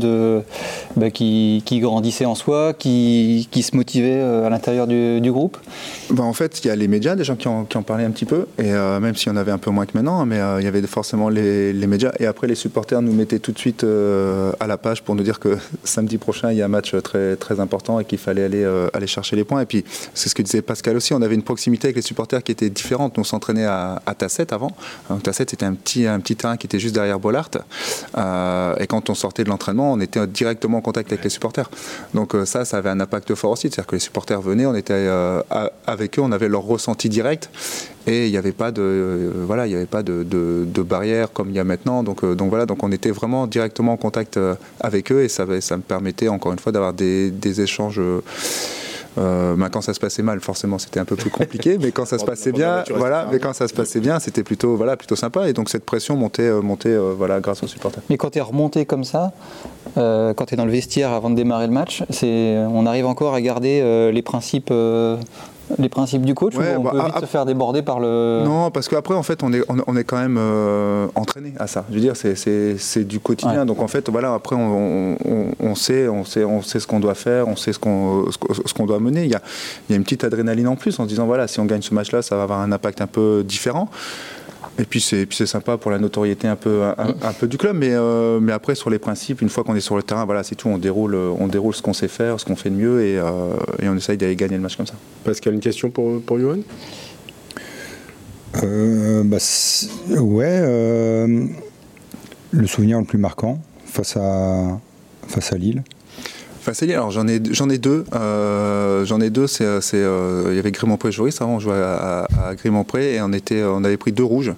bah, 0.96 1.12
qui, 1.12 1.64
grandissait 1.72 2.26
en 2.26 2.36
soi, 2.36 2.74
qui, 2.74 3.48
se 3.62 3.76
motivait 3.76 4.20
euh, 4.20 4.46
à 4.46 4.50
l'intérieur 4.50 4.88
du, 4.88 5.32
groupe? 5.32 5.58
Bah 6.10 6.24
En 6.24 6.34
fait, 6.34 6.64
il 6.64 6.68
y 6.68 6.70
a 6.70 6.76
les 6.76 6.88
médias, 6.88 7.16
des 7.16 7.24
gens 7.24 7.36
qui 7.36 7.48
en, 7.48 7.66
parlaient 7.66 8.06
un 8.06 8.12
petit 8.12 8.26
peu, 8.26 8.48
et 8.58 8.72
euh, 8.72 9.00
même 9.00 9.16
s'il 9.16 9.32
y 9.32 9.34
en 9.34 9.38
avait 9.38 9.52
un 9.52 9.58
peu 9.58 9.72
moins 9.72 9.86
que 9.86 9.92
maintenant, 9.96 10.26
mais 10.26 10.40
euh, 10.40 10.60
il 10.60 10.66
y 10.66 10.68
avait 10.68 10.82
forcément 10.84 11.30
les, 11.30 11.74
médias. 11.88 12.12
Et 12.20 12.26
après, 12.26 12.48
les 12.48 12.56
supporters 12.56 13.02
nous 13.02 13.14
mettaient 13.14 13.40
tout 13.40 13.54
de 13.54 13.60
suite 13.60 13.84
à 13.84 14.68
la 14.68 14.78
page 14.78 15.04
pour 15.04 15.16
nous 15.16 15.24
dire 15.24 15.40
que 15.40 15.58
samedi 15.84 16.18
prochain, 16.18 16.52
il 16.52 16.58
y 16.58 16.62
a 16.62 16.66
un 16.66 16.70
match 16.70 16.94
très 17.02 17.36
très 17.38 17.60
important 17.60 18.00
et 18.00 18.06
qu'il 18.06 18.18
fallait 18.18 18.44
aller 18.44 18.66
aller 18.94 19.08
chercher 19.08 19.36
les 19.36 19.44
points. 19.44 19.62
Et 19.62 19.66
puis, 19.66 19.86
c'est 20.14 20.28
ce 20.30 20.36
que 20.36 20.42
disait 20.42 20.62
Pascal 20.62 20.98
aussi, 20.98 21.14
on 21.14 21.22
avait 21.22 21.36
une 21.36 21.44
proximité 21.44 21.88
avec 21.88 21.96
les 21.96 22.02
supporters 22.02 22.44
qui 22.44 22.52
était 22.58 22.70
différente. 22.70 23.18
On 23.18 23.24
s'entraînait 23.24 23.66
à, 23.66 24.02
à, 24.06 24.16
Tasset 24.16 24.54
avant. 24.54 24.72
Donc, 25.10 25.24
Tasset, 25.24 25.46
c'était 25.50 25.66
un 25.66 25.74
petit, 25.74 26.06
un 26.08 26.20
petit 26.20 26.36
terrain 26.36 26.58
qui 26.58 26.68
était 26.68 26.80
juste 26.80 26.96
derrière 26.96 27.20
Bollard. 27.20 27.50
Euh, 28.18 28.76
et 28.78 28.88
quand 28.88 29.10
on 29.10 29.16
sortait 29.16 29.44
de 29.44 29.50
l'entraînement, 29.50 29.94
on 29.94 30.00
était 30.00 30.26
directement 30.28 30.80
en 30.80 30.82
contact 30.82 31.12
avec 31.12 31.24
les 31.24 31.30
supporters. 31.30 31.70
Donc 32.14 32.36
euh, 32.36 32.46
ça, 32.46 32.66
ça 32.66 32.78
avait 32.78 32.90
un 32.90 33.00
impact 33.00 33.36
fort 33.36 33.52
aussi. 33.52 33.70
C'est-à-dire 33.70 33.88
que 33.88 33.96
les 33.96 34.00
supporters 34.00 34.42
venaient, 34.42 34.66
on 34.66 34.76
était 34.76 34.94
euh, 34.94 35.42
avec 35.86 36.18
eux, 36.18 36.22
on 36.22 36.32
avait 36.32 36.50
leur 36.50 36.64
ressenti 36.64 37.10
direct. 37.10 37.50
Et 38.08 38.28
il 38.28 38.32
n'y 38.32 38.38
avait 38.38 38.54
pas 38.54 38.72
de, 38.72 39.32
voilà, 39.46 39.68
il 39.68 39.74
y 39.74 39.76
avait 39.76 39.86
pas 39.86 40.02
de, 40.02 40.24
de, 40.24 40.82
barrière 40.82 41.34
comme 41.34 41.50
il 41.50 41.56
y 41.56 41.60
a 41.60 41.66
maintenant. 41.66 42.04
Donc, 42.04 42.24
donc 42.24 42.50
voilà, 42.50 42.66
donc 42.66 42.82
on 42.82 42.92
était 42.94 43.12
vraiment 43.12 43.48
directement 43.48 43.94
en 43.94 43.98
contact 43.98 44.40
avec 44.80 45.12
eux 45.12 45.24
et 45.24 45.28
ça, 45.28 45.46
ça 45.60 45.76
me 45.76 45.82
permettait 45.82 46.30
encore 46.30 46.54
une 46.54 46.60
fois 46.60 46.72
d'avoir 46.72 46.94
des, 46.94 47.32
des 47.32 47.60
échanges 47.60 48.00
euh, 49.18 49.56
bah, 49.56 49.70
quand 49.72 49.82
ça 49.82 49.94
se 49.94 50.00
passait 50.00 50.24
mal, 50.24 50.40
forcément, 50.40 50.78
c'était 50.78 51.00
un 51.00 51.06
peu 51.06 51.16
plus 51.16 51.30
compliqué, 51.30 51.78
mais 51.80 51.92
quand 51.92 52.06
ça 52.06 52.18
se 52.20 52.26
passait 52.26 52.52
bien, 52.52 52.84
voilà, 52.96 53.28
mais 53.32 53.40
quand 53.40 53.54
ça 53.54 53.68
se 53.68 53.74
passait 53.74 54.00
bien, 54.00 54.20
c'était 54.20 54.44
plutôt, 54.44 54.76
voilà, 54.76 54.98
plutôt 54.98 55.16
sympa. 55.16 55.50
Et 55.50 55.54
donc 55.54 55.70
cette 55.70 55.86
pression 55.86 56.16
montait, 56.16 56.44
euh, 56.44 56.62
montait, 56.62 56.90
euh, 56.90 57.14
voilà, 57.18 57.40
grâce 57.40 57.64
aux 57.64 57.68
supporters. 57.68 58.04
Mais 58.10 58.18
quand 58.18 58.32
tu 58.32 58.40
es 58.40 58.42
remonté 58.42 58.86
comme 58.86 59.04
ça, 59.04 59.32
quand 59.96 60.46
tu 60.46 60.54
es 60.54 60.58
dans 60.58 60.66
le 60.66 60.72
vestiaire 60.72 61.12
avant 61.12 61.32
de 61.32 61.36
démarrer 61.36 61.66
le 61.66 61.74
match, 61.74 62.04
c'est, 62.12 62.58
on 62.72 62.86
arrive 62.86 63.08
encore 63.08 63.34
à 63.34 63.42
garder 63.42 64.12
les 64.12 64.22
principes 64.22 64.72
les 65.78 65.90
principes 65.90 66.24
du 66.24 66.34
coach 66.34 66.56
ou 66.56 66.62
on 66.62 66.82
bah, 66.82 66.92
peut 66.92 67.06
vite 67.06 67.20
se 67.20 67.26
faire 67.26 67.46
déborder 67.46 67.82
par 67.82 68.00
le... 68.00 68.44
Non, 68.44 68.72
parce 68.72 68.88
qu'après, 68.88 69.16
en 69.16 69.24
fait, 69.24 69.44
on 69.44 69.54
est, 69.54 69.62
on, 69.68 69.96
est 69.96 70.04
quand 70.04 70.18
même 70.18 70.38
euh, 70.40 71.08
entraîné 71.16 71.54
à 71.60 71.68
ça. 71.68 71.86
Je 71.90 71.96
veux 71.96 72.02
dire, 72.02 72.16
c'est 72.16 73.04
du 73.08 73.20
quotidien. 73.20 73.66
Donc, 73.66 73.82
en 73.82 73.88
fait, 73.88 74.10
voilà, 74.10 74.34
après, 74.34 74.56
on, 74.56 75.18
on, 75.60 75.76
sait, 75.76 76.08
on, 76.08 76.26
sait, 76.26 76.44
on 76.44 76.62
sait 76.62 76.80
ce 76.80 76.88
qu'on 76.88 77.00
doit 77.00 77.16
faire, 77.16 77.48
on 77.48 77.56
sait 77.56 77.74
ce 77.74 77.80
qu'on 77.80 78.26
ce 78.32 78.74
qu'on 78.74 78.86
doit 78.86 79.00
mener. 79.00 79.26
Il 79.26 79.32
y, 79.32 79.36
a, 79.36 79.42
il 79.88 79.92
y 79.92 79.94
a 79.94 79.98
une 79.98 80.04
petite 80.04 80.24
adrénaline 80.24 80.68
en 80.68 80.76
plus 80.76 81.00
en 81.00 81.04
se 81.04 81.10
disant, 81.10 81.26
voilà, 81.26 81.48
si 81.48 81.60
on 81.60 81.66
gagne 81.66 81.82
ce 81.82 81.94
match-là, 81.94 82.22
ça 82.22 82.36
va 82.36 82.44
avoir 82.44 82.60
un 82.60 82.72
impact 82.72 83.02
un 83.02 83.08
peu 83.08 83.44
différent. 83.46 83.90
Et 84.80 84.86
puis 84.86 85.02
c'est 85.02 85.46
sympa 85.46 85.78
pour 85.78 85.90
la 85.90 85.98
notoriété 85.98 86.48
un 86.48 86.56
peu, 86.56 86.84
un, 86.84 87.34
peu 87.34 87.48
du 87.48 87.58
club, 87.58 87.76
mais, 87.76 87.90
euh, 87.92 88.40
mais 88.40 88.52
après 88.52 88.76
sur 88.76 88.92
les 88.92 89.00
principes, 89.00 89.42
une 89.42 89.50
fois 89.50 89.64
qu'on 89.64 89.76
est 89.76 89.82
sur 89.82 89.96
le 89.96 90.04
terrain, 90.04 90.26
voilà, 90.26 90.44
c'est 90.44 90.56
tout, 90.56 90.70
on 90.70 90.78
déroule, 90.78 91.16
on 91.16 91.48
déroule 91.48 91.74
ce 91.74 91.82
qu'on 91.82 91.94
sait 91.94 92.08
faire, 92.08 92.40
ce 92.40 92.46
qu'on 92.46 92.56
fait 92.56 92.70
de 92.70 92.76
mieux, 92.76 93.04
et, 93.04 93.18
euh, 93.18 93.56
et 93.82 93.90
on 93.90 93.96
essaye 93.96 94.18
d'aller 94.18 94.36
gagner 94.36 94.56
le 94.56 94.62
match 94.62 94.76
comme 94.76 94.86
ça. 94.86 94.94
Pascal, 95.24 95.56
une 95.56 95.60
question 95.62 95.90
pour, 95.90 96.22
pour 96.22 96.40
Johan? 96.40 96.60
Euh, 98.64 99.24
bah, 99.24 99.38
Ouais, 100.20 100.60
le 102.52 102.68
souvenir 102.68 103.00
le 103.00 103.06
plus 103.06 103.18
marquant 103.18 103.60
face 103.86 104.16
à, 104.16 104.80
face 105.28 105.54
à 105.54 105.58
Lille 105.58 105.84
alors 106.94 107.12
j'en 107.12 107.28
ai, 107.28 107.42
j'en 107.52 107.70
ai 107.70 107.78
deux. 107.78 108.06
Euh, 108.14 109.06
j'en 109.06 109.22
ai 109.22 109.30
deux. 109.30 109.48
C'est, 109.48 109.64
euh, 109.64 110.48
il 110.50 110.56
y 110.56 110.60
avait 110.60 110.72
Grimont-Pré 110.72 111.12
Joris 111.12 111.42
avant, 111.42 111.56
on 111.56 111.60
jouait 111.60 111.76
à, 111.76 112.28
à, 112.48 112.56
Grimont-Pré 112.56 113.16
et 113.16 113.22
on, 113.22 113.32
était, 113.34 113.64
on 113.64 113.84
avait 113.84 113.98
pris 113.98 114.12
deux 114.12 114.24
rouges. 114.24 114.54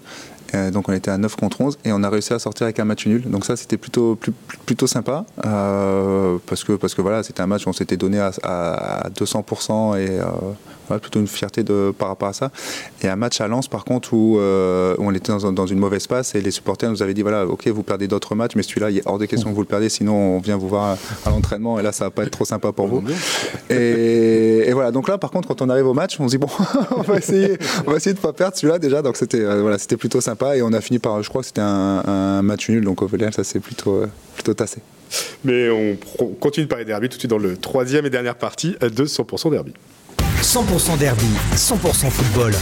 Donc 0.71 0.89
on 0.89 0.93
était 0.93 1.11
à 1.11 1.17
9 1.17 1.35
contre 1.35 1.61
11 1.61 1.79
et 1.85 1.91
on 1.91 2.03
a 2.03 2.09
réussi 2.09 2.33
à 2.33 2.39
sortir 2.39 2.65
avec 2.65 2.79
un 2.79 2.85
match 2.85 3.05
nul. 3.05 3.23
Donc 3.29 3.45
ça 3.45 3.55
c'était 3.55 3.77
plutôt, 3.77 4.17
plutôt 4.65 4.87
sympa 4.87 5.25
euh, 5.45 6.37
parce, 6.47 6.63
que, 6.63 6.73
parce 6.73 6.93
que 6.93 7.01
voilà, 7.01 7.23
c'était 7.23 7.41
un 7.41 7.47
match 7.47 7.65
où 7.65 7.69
on 7.69 7.73
s'était 7.73 7.97
donné 7.97 8.19
à, 8.19 8.31
à 8.43 9.09
200% 9.09 9.97
et 9.99 10.19
plutôt 10.97 11.19
une 11.19 11.27
fierté 11.27 11.61
de, 11.61 11.93
par 11.95 12.07
rapport 12.07 12.29
à 12.29 12.33
ça. 12.33 12.49
Et 13.03 13.07
un 13.07 13.15
match 13.15 13.39
à 13.41 13.47
Lens, 13.47 13.67
par 13.67 13.85
contre, 13.85 14.13
où, 14.13 14.39
euh, 14.39 14.95
on 14.97 15.13
était 15.13 15.31
dans, 15.31 15.67
une 15.67 15.77
mauvaise 15.77 16.07
passe 16.07 16.33
et 16.33 16.41
les 16.41 16.49
supporters 16.49 16.89
nous 16.89 17.03
avaient 17.03 17.13
dit 17.13 17.21
voilà, 17.21 17.45
ok, 17.45 17.67
vous 17.67 17.83
perdez 17.83 18.07
d'autres 18.07 18.33
matchs, 18.33 18.53
mais 18.55 18.63
celui-là, 18.63 18.89
il 18.89 18.97
est 18.97 19.03
hors 19.05 19.19
de 19.19 19.25
question 19.25 19.51
que 19.51 19.55
vous 19.55 19.61
le 19.61 19.67
perdez, 19.67 19.89
sinon 19.89 20.15
on 20.15 20.39
vient 20.39 20.57
vous 20.57 20.69
voir 20.69 20.97
à, 21.25 21.29
l'entraînement 21.29 21.79
et 21.79 21.83
là, 21.83 21.91
ça 21.91 22.05
va 22.05 22.11
pas 22.11 22.23
être 22.23 22.31
trop 22.31 22.45
sympa 22.45 22.71
pour 22.71 22.87
vous. 22.87 23.03
Et, 23.69 24.58
voilà, 24.73 24.91
donc 24.91 25.07
là, 25.07 25.17
par 25.17 25.31
contre, 25.31 25.47
quand 25.47 25.61
on 25.61 25.69
arrive 25.69 25.87
au 25.87 25.93
match, 25.93 26.19
on 26.19 26.27
se 26.27 26.31
dit 26.31 26.37
bon, 26.37 26.49
on 26.95 27.01
va 27.01 27.17
essayer, 27.17 27.57
on 27.85 27.91
va 27.91 27.97
essayer 27.97 28.13
de 28.13 28.19
pas 28.19 28.33
perdre 28.33 28.55
celui-là 28.55 28.79
déjà. 28.79 29.01
Donc 29.01 29.17
c'était 29.17 29.41
euh, 29.41 29.61
voilà, 29.61 29.77
c'était 29.77 29.97
plutôt 29.97 30.21
sympa 30.21 30.57
et 30.57 30.61
on 30.61 30.73
a 30.73 30.81
fini 30.81 30.99
par, 30.99 31.21
je 31.23 31.29
crois 31.29 31.41
que 31.41 31.47
c'était 31.47 31.61
un, 31.61 32.41
match 32.41 32.69
nul, 32.69 32.83
donc 32.83 33.01
au 33.01 33.07
final, 33.07 33.33
ça 33.33 33.43
s'est 33.43 33.59
plutôt, 33.59 33.95
euh, 33.95 34.07
plutôt 34.35 34.53
tassé. 34.53 34.79
Mais 35.43 35.69
on 35.69 35.97
continue 36.39 36.65
de 36.65 36.69
parler 36.69 36.85
derby 36.85 37.09
tout 37.09 37.15
de 37.15 37.19
suite 37.19 37.31
dans 37.31 37.37
le 37.37 37.57
troisième 37.57 38.05
et 38.05 38.09
dernière 38.09 38.35
partie 38.35 38.75
de 38.81 39.05
100% 39.05 39.51
derby. 39.51 39.73
100% 40.41 40.97
derby, 40.97 41.25
100% 41.55 42.09
football. 42.09 42.53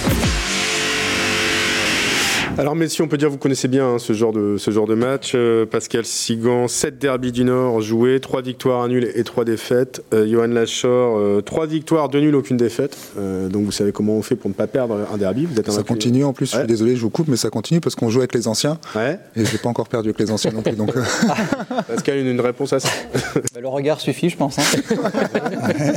Alors 2.58 2.76
messieurs, 2.76 3.04
on 3.04 3.08
peut 3.08 3.17
dire 3.17 3.28
que 3.28 3.34
vous 3.34 3.38
connaissez 3.38 3.67
bien 3.67 3.88
hein, 3.88 4.00
ce, 4.00 4.13
genre 4.13 4.34
de, 4.34 4.58
ce 4.58 4.72
genre 4.72 4.88
de 4.88 4.96
match. 4.96 5.34
Euh, 5.36 5.65
Pascal 5.67 6.06
Sigan, 6.06 6.67
7 6.67 6.98
derbies 6.98 7.32
du 7.32 7.43
Nord 7.43 7.82
joués, 7.82 8.20
3 8.20 8.41
victoires, 8.41 8.82
un 8.82 8.88
nul 8.88 9.12
et 9.13 9.24
3 9.24 9.46
défaites. 9.46 10.04
Euh, 10.13 10.28
Johan 10.28 10.48
Lachor, 10.48 11.43
3 11.43 11.67
victoires, 11.67 12.10
2 12.10 12.20
nuls, 12.20 12.36
aucune 12.36 12.58
défaite. 12.58 12.98
Euh, 13.20 13.48
donc 13.48 13.65
vous 13.65 13.72
savez 13.72 13.91
comment 13.91 14.13
on 14.13 14.24
fait 14.24 14.36
pour 14.36 14.50
ne 14.50 14.56
pas 14.56 14.65
perdre 14.65 14.98
un 15.13 15.17
derby. 15.17 15.46
Vous 15.46 15.60
êtes 15.60 15.70
ça 15.72 15.84
continue 15.84 16.24
en 16.24 16.34
plus, 16.34 16.52
je 16.52 16.58
suis 16.58 16.67
désolé, 16.67 16.96
je 16.96 17.02
vous 17.02 17.12
coupe, 17.12 17.28
mais 17.28 17.38
ça 17.38 17.50
continue 17.52 17.80
parce 17.80 17.96
qu'on 17.96 18.10
joue 18.10 18.20
avec 18.20 18.34
les 18.34 18.48
anciens. 18.48 18.80
Ouais. 18.96 19.20
Et 19.36 19.46
je 19.46 19.52
n'ai 19.52 19.60
pas 19.60 19.70
encore 19.70 19.88
perdu 19.88 20.10
avec 20.10 20.20
les 20.20 20.32
anciens 20.32 20.52
non 20.52 20.63
plus. 20.63 20.76
Donc, 20.76 20.93
Pascal, 21.88 22.17
une, 22.17 22.28
une 22.28 22.41
réponse 22.41 22.74
à 22.74 22.80
ça 22.80 22.89
Bah, 23.54 23.62
Le 23.62 23.67
regard 23.67 24.00
suffit, 24.00 24.30
je 24.30 24.38
pense. 24.38 24.58
hein. 24.58 24.63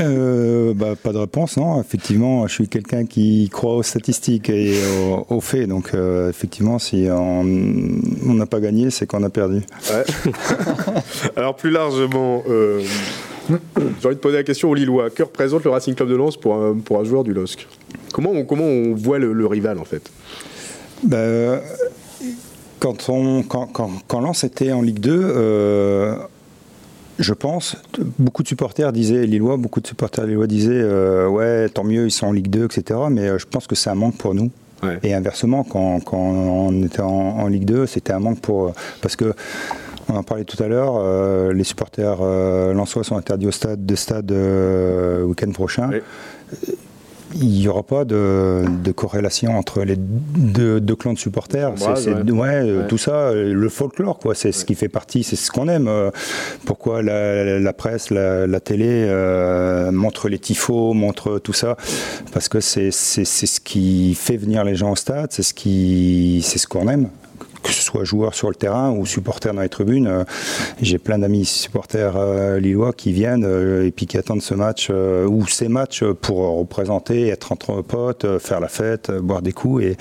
Euh, 0.00 0.74
bah, 0.74 0.94
pas 1.00 1.12
de 1.12 1.18
réponse, 1.18 1.56
non. 1.56 1.80
Effectivement, 1.80 2.46
je 2.46 2.52
suis 2.52 2.68
quelqu'un 2.68 3.04
qui 3.06 3.48
croit 3.50 3.74
aux 3.76 3.82
statistiques 3.82 4.48
et 4.50 4.74
aux, 5.08 5.34
aux 5.34 5.40
faits. 5.40 5.68
Donc, 5.68 5.87
euh, 5.94 6.28
effectivement, 6.30 6.78
si 6.78 7.06
on 7.10 7.44
n'a 8.34 8.46
pas 8.46 8.60
gagné, 8.60 8.90
c'est 8.90 9.06
qu'on 9.06 9.22
a 9.22 9.30
perdu. 9.30 9.62
Ouais. 9.90 10.32
Alors 11.36 11.56
plus 11.56 11.70
largement, 11.70 12.42
euh, 12.48 12.82
j'ai 14.00 14.06
envie 14.06 14.16
de 14.16 14.20
poser 14.20 14.36
la 14.36 14.42
question 14.42 14.70
aux 14.70 14.74
Lillois. 14.74 15.10
Que 15.10 15.22
représente 15.22 15.64
le 15.64 15.70
Racing 15.70 15.94
Club 15.94 16.08
de 16.08 16.16
Lens 16.16 16.36
pour 16.36 16.54
un, 16.54 16.74
pour 16.74 17.00
un 17.00 17.04
joueur 17.04 17.24
du 17.24 17.32
LOSC? 17.32 17.66
Comment 18.12 18.30
on, 18.30 18.44
comment 18.44 18.64
on 18.64 18.94
voit 18.94 19.18
le, 19.18 19.32
le 19.32 19.46
rival 19.46 19.78
en 19.78 19.84
fait? 19.84 20.10
Bah, 21.04 21.60
quand, 22.78 23.08
on, 23.08 23.42
quand, 23.42 23.66
quand, 23.66 23.90
quand 24.06 24.20
Lens 24.20 24.44
était 24.44 24.72
en 24.72 24.82
Ligue 24.82 25.00
2, 25.00 25.10
euh, 25.12 26.16
je 27.18 27.32
pense, 27.32 27.76
beaucoup 28.18 28.42
de 28.42 28.48
supporters 28.48 28.92
disaient, 28.92 29.26
Lillois, 29.26 29.56
beaucoup 29.56 29.80
de 29.80 29.86
supporters 29.86 30.26
lillois 30.26 30.46
disaient, 30.46 30.70
euh, 30.72 31.28
ouais, 31.28 31.68
tant 31.68 31.84
mieux, 31.84 32.06
ils 32.06 32.10
sont 32.10 32.26
en 32.26 32.32
Ligue 32.32 32.50
2, 32.50 32.64
etc. 32.64 33.00
Mais 33.10 33.38
je 33.38 33.46
pense 33.46 33.66
que 33.66 33.74
c'est 33.74 33.90
un 33.90 33.94
manque 33.94 34.16
pour 34.16 34.34
nous. 34.34 34.50
Ouais. 34.82 34.98
Et 35.02 35.14
inversement, 35.14 35.64
quand, 35.64 36.00
quand 36.00 36.16
on 36.16 36.82
était 36.82 37.00
en, 37.00 37.08
en 37.08 37.48
Ligue 37.48 37.64
2, 37.64 37.86
c'était 37.86 38.12
un 38.12 38.20
manque 38.20 38.40
pour. 38.40 38.72
Parce 39.00 39.16
que. 39.16 39.34
On 40.10 40.16
en 40.16 40.22
parlait 40.22 40.44
tout 40.44 40.62
à 40.62 40.68
l'heure, 40.68 40.94
euh, 40.96 41.52
les 41.52 41.64
supporters 41.64 42.16
euh, 42.22 42.72
lensois 42.72 43.04
sont 43.04 43.16
interdits 43.16 43.46
au 43.46 43.50
stade 43.50 43.84
de 43.84 43.94
stade 43.94 44.32
euh, 44.32 45.22
week-end 45.24 45.50
prochain. 45.50 45.90
Oui. 45.92 46.00
Il 47.34 47.48
n'y 47.48 47.68
aura 47.68 47.82
pas 47.82 48.04
de, 48.04 48.64
de 48.82 48.90
corrélation 48.92 49.56
entre 49.58 49.82
les 49.82 49.96
deux, 49.96 50.80
deux 50.80 50.96
clans 50.96 51.12
de 51.12 51.18
supporters. 51.18 51.72
C'est- 51.76 52.10
ouais. 52.12 52.30
ouais, 52.32 52.48
euh, 52.54 52.80
Ouais. 52.82 52.86
tout 52.88 52.96
ça, 52.98 53.12
euh, 53.28 53.52
le 53.52 53.68
folklore, 53.68 54.18
quoi. 54.18 54.34
C'est 54.34 54.50
ce 54.52 54.64
qui 54.64 54.74
fait 54.74 54.88
partie, 54.88 55.22
c'est 55.22 55.36
ce 55.36 55.50
qu'on 55.50 55.68
aime. 55.68 55.88
Euh, 55.88 56.10
Pourquoi 56.64 57.02
la, 57.02 57.72
presse, 57.72 58.10
la, 58.10 58.46
la 58.46 58.60
télé 58.60 58.86
euh, 58.88 59.92
montre 59.92 60.28
les 60.28 60.38
tifos, 60.38 60.94
montre 60.94 61.38
tout 61.38 61.52
ça? 61.52 61.76
Parce 62.32 62.48
que 62.48 62.60
c'est 62.60 62.90
c'est- 62.90 63.24
c'est 63.26 63.46
ce 63.46 63.60
qui 63.60 64.14
fait 64.14 64.36
venir 64.36 64.64
les 64.64 64.74
gens 64.74 64.92
au 64.92 64.96
stade, 64.96 65.28
c'est 65.30 65.42
ce 65.42 65.52
qui, 65.54 66.40
c'est 66.44 66.58
ce 66.58 66.66
qu'on 66.66 66.88
aime. 66.88 67.08
Que 67.68 67.74
ce 67.74 67.82
soit 67.82 68.02
joueur 68.04 68.32
sur 68.34 68.48
le 68.48 68.54
terrain 68.54 68.90
ou 68.92 69.04
supporter 69.04 69.52
dans 69.52 69.60
les 69.60 69.68
tribunes, 69.68 70.06
Euh, 70.06 70.24
j'ai 70.80 70.96
plein 70.98 71.18
d'amis 71.18 71.44
supporters 71.44 72.14
euh, 72.16 72.58
lillois 72.58 72.94
qui 72.94 73.12
viennent 73.12 73.44
euh, 73.44 73.84
et 73.86 73.90
puis 73.90 74.06
qui 74.06 74.16
attendent 74.16 74.40
ce 74.40 74.54
match 74.54 74.88
ou 74.90 75.46
ces 75.46 75.68
matchs 75.68 76.02
pour 76.22 76.38
représenter, 76.58 77.28
être 77.28 77.52
entre 77.52 77.82
potes, 77.82 78.26
faire 78.38 78.60
la 78.60 78.68
fête, 78.68 79.10
boire 79.10 79.42
des 79.42 79.52
coups 79.52 79.84
et, 79.84 79.96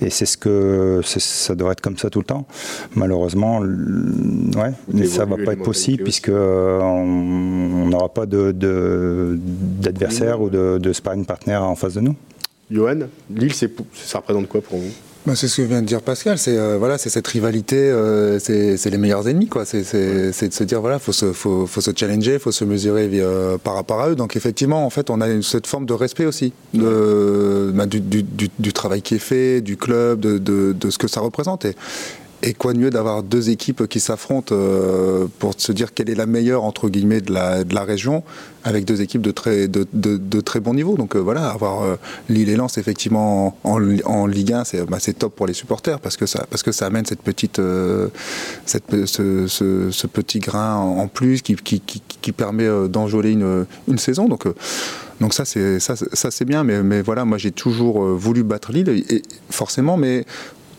et 0.00 0.10
c'est 0.10 0.26
ce 0.26 0.36
que 0.36 1.00
ça 1.04 1.54
devrait 1.56 1.72
être 1.72 1.80
comme 1.80 1.98
ça 1.98 2.08
tout 2.08 2.20
le 2.20 2.24
temps. 2.24 2.46
Malheureusement, 2.94 3.58
ouais, 3.60 5.06
ça 5.06 5.24
va 5.24 5.36
pas 5.44 5.52
être 5.54 5.62
possible 5.64 6.04
puisque 6.04 6.30
on 6.30 7.86
n'aura 7.90 8.08
pas 8.08 8.26
de 8.26 8.52
de- 8.52 9.36
d'adversaire 9.82 10.40
ou 10.40 10.50
de, 10.50 10.78
de 10.78 10.92
sparring 10.92 11.24
partner 11.26 11.56
en 11.56 11.74
face 11.74 11.94
de 11.94 12.00
nous. 12.00 12.14
Johan, 12.70 13.00
Lille, 13.30 13.52
ça 13.54 14.18
représente 14.18 14.48
quoi 14.48 14.60
pour 14.60 14.78
vous? 14.78 14.90
Bah, 15.26 15.32
c'est 15.34 15.48
ce 15.48 15.56
que 15.60 15.62
vient 15.66 15.82
de 15.82 15.86
dire 15.86 16.02
Pascal, 16.02 16.38
c'est 16.38 16.56
euh, 16.56 16.76
voilà, 16.78 16.98
c'est 16.98 17.10
cette 17.10 17.26
rivalité, 17.26 17.74
euh, 17.76 18.38
c'est 18.38 18.88
les 18.88 18.96
meilleurs 18.96 19.26
ennemis 19.28 19.48
quoi. 19.48 19.64
C'est 19.64 19.80
de 19.82 20.32
se 20.52 20.62
dire 20.62 20.80
voilà, 20.80 21.00
faut 21.00 21.10
se 21.10 21.32
faut, 21.32 21.66
faut 21.66 21.80
se 21.80 21.90
challenger, 21.96 22.38
faut 22.38 22.52
se 22.52 22.64
mesurer 22.64 23.10
euh, 23.14 23.58
par 23.58 23.74
rapport 23.74 24.00
à 24.00 24.10
eux. 24.10 24.14
Donc 24.14 24.36
effectivement, 24.36 24.86
en 24.86 24.90
fait, 24.90 25.10
on 25.10 25.20
a 25.20 25.28
une, 25.28 25.42
cette 25.42 25.66
forme 25.66 25.84
de 25.84 25.94
respect 25.94 26.26
aussi 26.26 26.52
de, 26.74 27.72
bah, 27.74 27.86
du, 27.86 28.00
du, 28.00 28.22
du- 28.22 28.50
du 28.56 28.72
travail 28.72 29.02
qui 29.02 29.16
est 29.16 29.18
fait, 29.18 29.60
du 29.62 29.76
club, 29.76 30.20
de, 30.20 30.38
de, 30.38 30.72
de 30.72 30.90
ce 30.90 30.98
que 30.98 31.08
ça 31.08 31.20
représente. 31.20 31.64
Et, 31.64 31.74
et 32.42 32.52
quoi 32.54 32.72
de 32.74 32.78
mieux 32.78 32.90
d'avoir 32.90 33.22
deux 33.22 33.50
équipes 33.50 33.86
qui 33.88 33.98
s'affrontent 33.98 34.54
euh, 34.54 35.26
pour 35.38 35.54
se 35.56 35.72
dire 35.72 35.94
quelle 35.94 36.10
est 36.10 36.14
la 36.14 36.26
meilleure 36.26 36.64
entre 36.64 36.88
guillemets 36.88 37.20
de 37.20 37.32
la, 37.32 37.64
de 37.64 37.74
la 37.74 37.82
région, 37.82 38.22
avec 38.62 38.84
deux 38.84 39.00
équipes 39.00 39.22
de 39.22 39.30
très, 39.30 39.68
de, 39.68 39.86
de- 39.92 40.16
très 40.40 40.60
bon 40.60 40.74
niveau. 40.74 40.96
Donc 40.96 41.16
euh, 41.16 41.18
voilà, 41.18 41.48
avoir 41.48 41.82
euh, 41.82 41.96
Lille 42.28 42.48
et 42.50 42.56
Lens 42.56 42.78
effectivement 42.78 43.56
en, 43.64 43.78
Ligue 43.78 44.52
1, 44.52 44.64
c'est 44.64 44.84
bah, 44.84 44.98
top 45.18 45.34
pour 45.34 45.46
les 45.46 45.54
supporters 45.54 45.98
parce 45.98 46.16
que 46.16 46.26
ça, 46.26 46.46
parce 46.50 46.62
que 46.62 46.72
ça 46.72 46.86
amène 46.86 47.06
cette 47.06 47.22
petite, 47.22 47.60
cette, 48.66 49.06
ce, 49.06 50.06
petit 50.06 50.38
grain 50.38 50.76
en, 50.76 51.08
plus 51.08 51.42
qui, 51.42 51.56
qui, 51.56 51.80
qui- 51.80 52.32
permet 52.32 52.68
d'enjôler 52.88 53.30
une, 53.32 53.66
une 53.88 53.98
saison. 53.98 54.28
Donc 54.28 54.44
donc 55.20 55.32
ça 55.32 55.44
c'est 55.46 55.80
ça, 55.80 55.94
ça 55.96 56.30
bien, 56.44 56.62
mais, 56.64 56.82
mais 56.82 57.00
voilà, 57.00 57.24
moi 57.24 57.38
j'ai 57.38 57.50
toujours 57.52 58.04
voulu 58.04 58.42
battre 58.42 58.72
Lille 58.72 58.90
et 59.08 59.22
forcément, 59.48 59.96
mais 59.96 60.26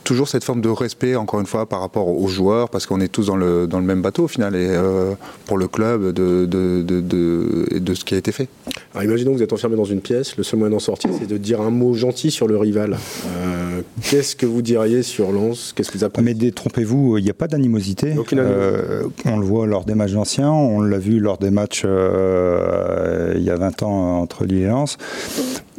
toujours 0.07 0.29
cette 0.29 0.45
forme 0.45 0.61
de 0.61 0.69
respect, 0.69 1.17
encore 1.17 1.41
une 1.41 1.45
fois, 1.45 1.67
par 1.67 1.81
rapport 1.81 2.07
aux 2.07 2.27
joueurs, 2.29 2.69
parce 2.69 2.85
qu'on 2.85 3.01
est 3.01 3.09
tous 3.09 3.25
dans 3.25 3.35
le, 3.35 3.67
dans 3.67 3.79
le 3.79 3.85
même 3.85 4.01
bateau 4.01 4.23
au 4.23 4.27
final, 4.29 4.55
et 4.55 4.69
euh, 4.69 5.13
pour 5.45 5.57
le 5.57 5.67
club, 5.67 6.13
de, 6.13 6.45
de, 6.45 6.81
de, 6.81 7.77
de, 7.77 7.93
ce 7.93 8.05
qui 8.05 8.15
a 8.15 8.17
été 8.17 8.31
fait. 8.31 8.47
Alors 8.93 9.03
imaginons 9.03 9.31
que 9.31 9.37
vous 9.37 9.43
êtes 9.43 9.51
enfermé 9.51 9.75
dans 9.75 9.83
une 9.83 9.99
pièce, 9.99 10.37
le 10.37 10.43
seul 10.43 10.59
moyen 10.59 10.73
d'en 10.73 10.79
sortir, 10.79 11.09
c'est 11.19 11.27
de 11.27 11.37
dire 11.37 11.59
un 11.59 11.71
mot 11.71 11.93
gentil 11.93 12.31
sur 12.31 12.47
le 12.47 12.57
rival. 12.57 12.93
Euh, 12.93 13.81
Qu'est-ce 14.01 14.37
que 14.37 14.45
vous 14.45 14.61
diriez 14.61 15.03
sur 15.03 15.33
Lens? 15.33 15.73
Qu'est-ce 15.75 15.91
que 15.91 15.97
vous 15.97 16.05
apprenez? 16.05 16.27
Mais 16.27 16.33
détrompez-vous, 16.33 17.17
il 17.17 17.25
n'y 17.25 17.29
a 17.29 17.33
pas 17.33 17.49
d'animosité. 17.49 18.15
Aucune 18.17 18.39
Euh, 18.39 19.03
on 19.25 19.37
le 19.37 19.45
voit 19.45 19.67
lors 19.67 19.83
des 19.83 19.93
matchs 19.95 20.15
anciens, 20.15 20.51
on 20.51 20.79
l'a 20.79 20.99
vu 20.99 21.19
lors 21.19 21.37
des 21.37 21.51
matchs 21.51 21.83
euh, 21.85 23.33
il 23.35 23.43
y 23.43 23.49
a 23.49 23.57
20 23.57 23.83
ans 23.83 24.21
entre 24.21 24.45
Lille 24.45 24.63
et 24.63 24.67
Lens. 24.67 24.97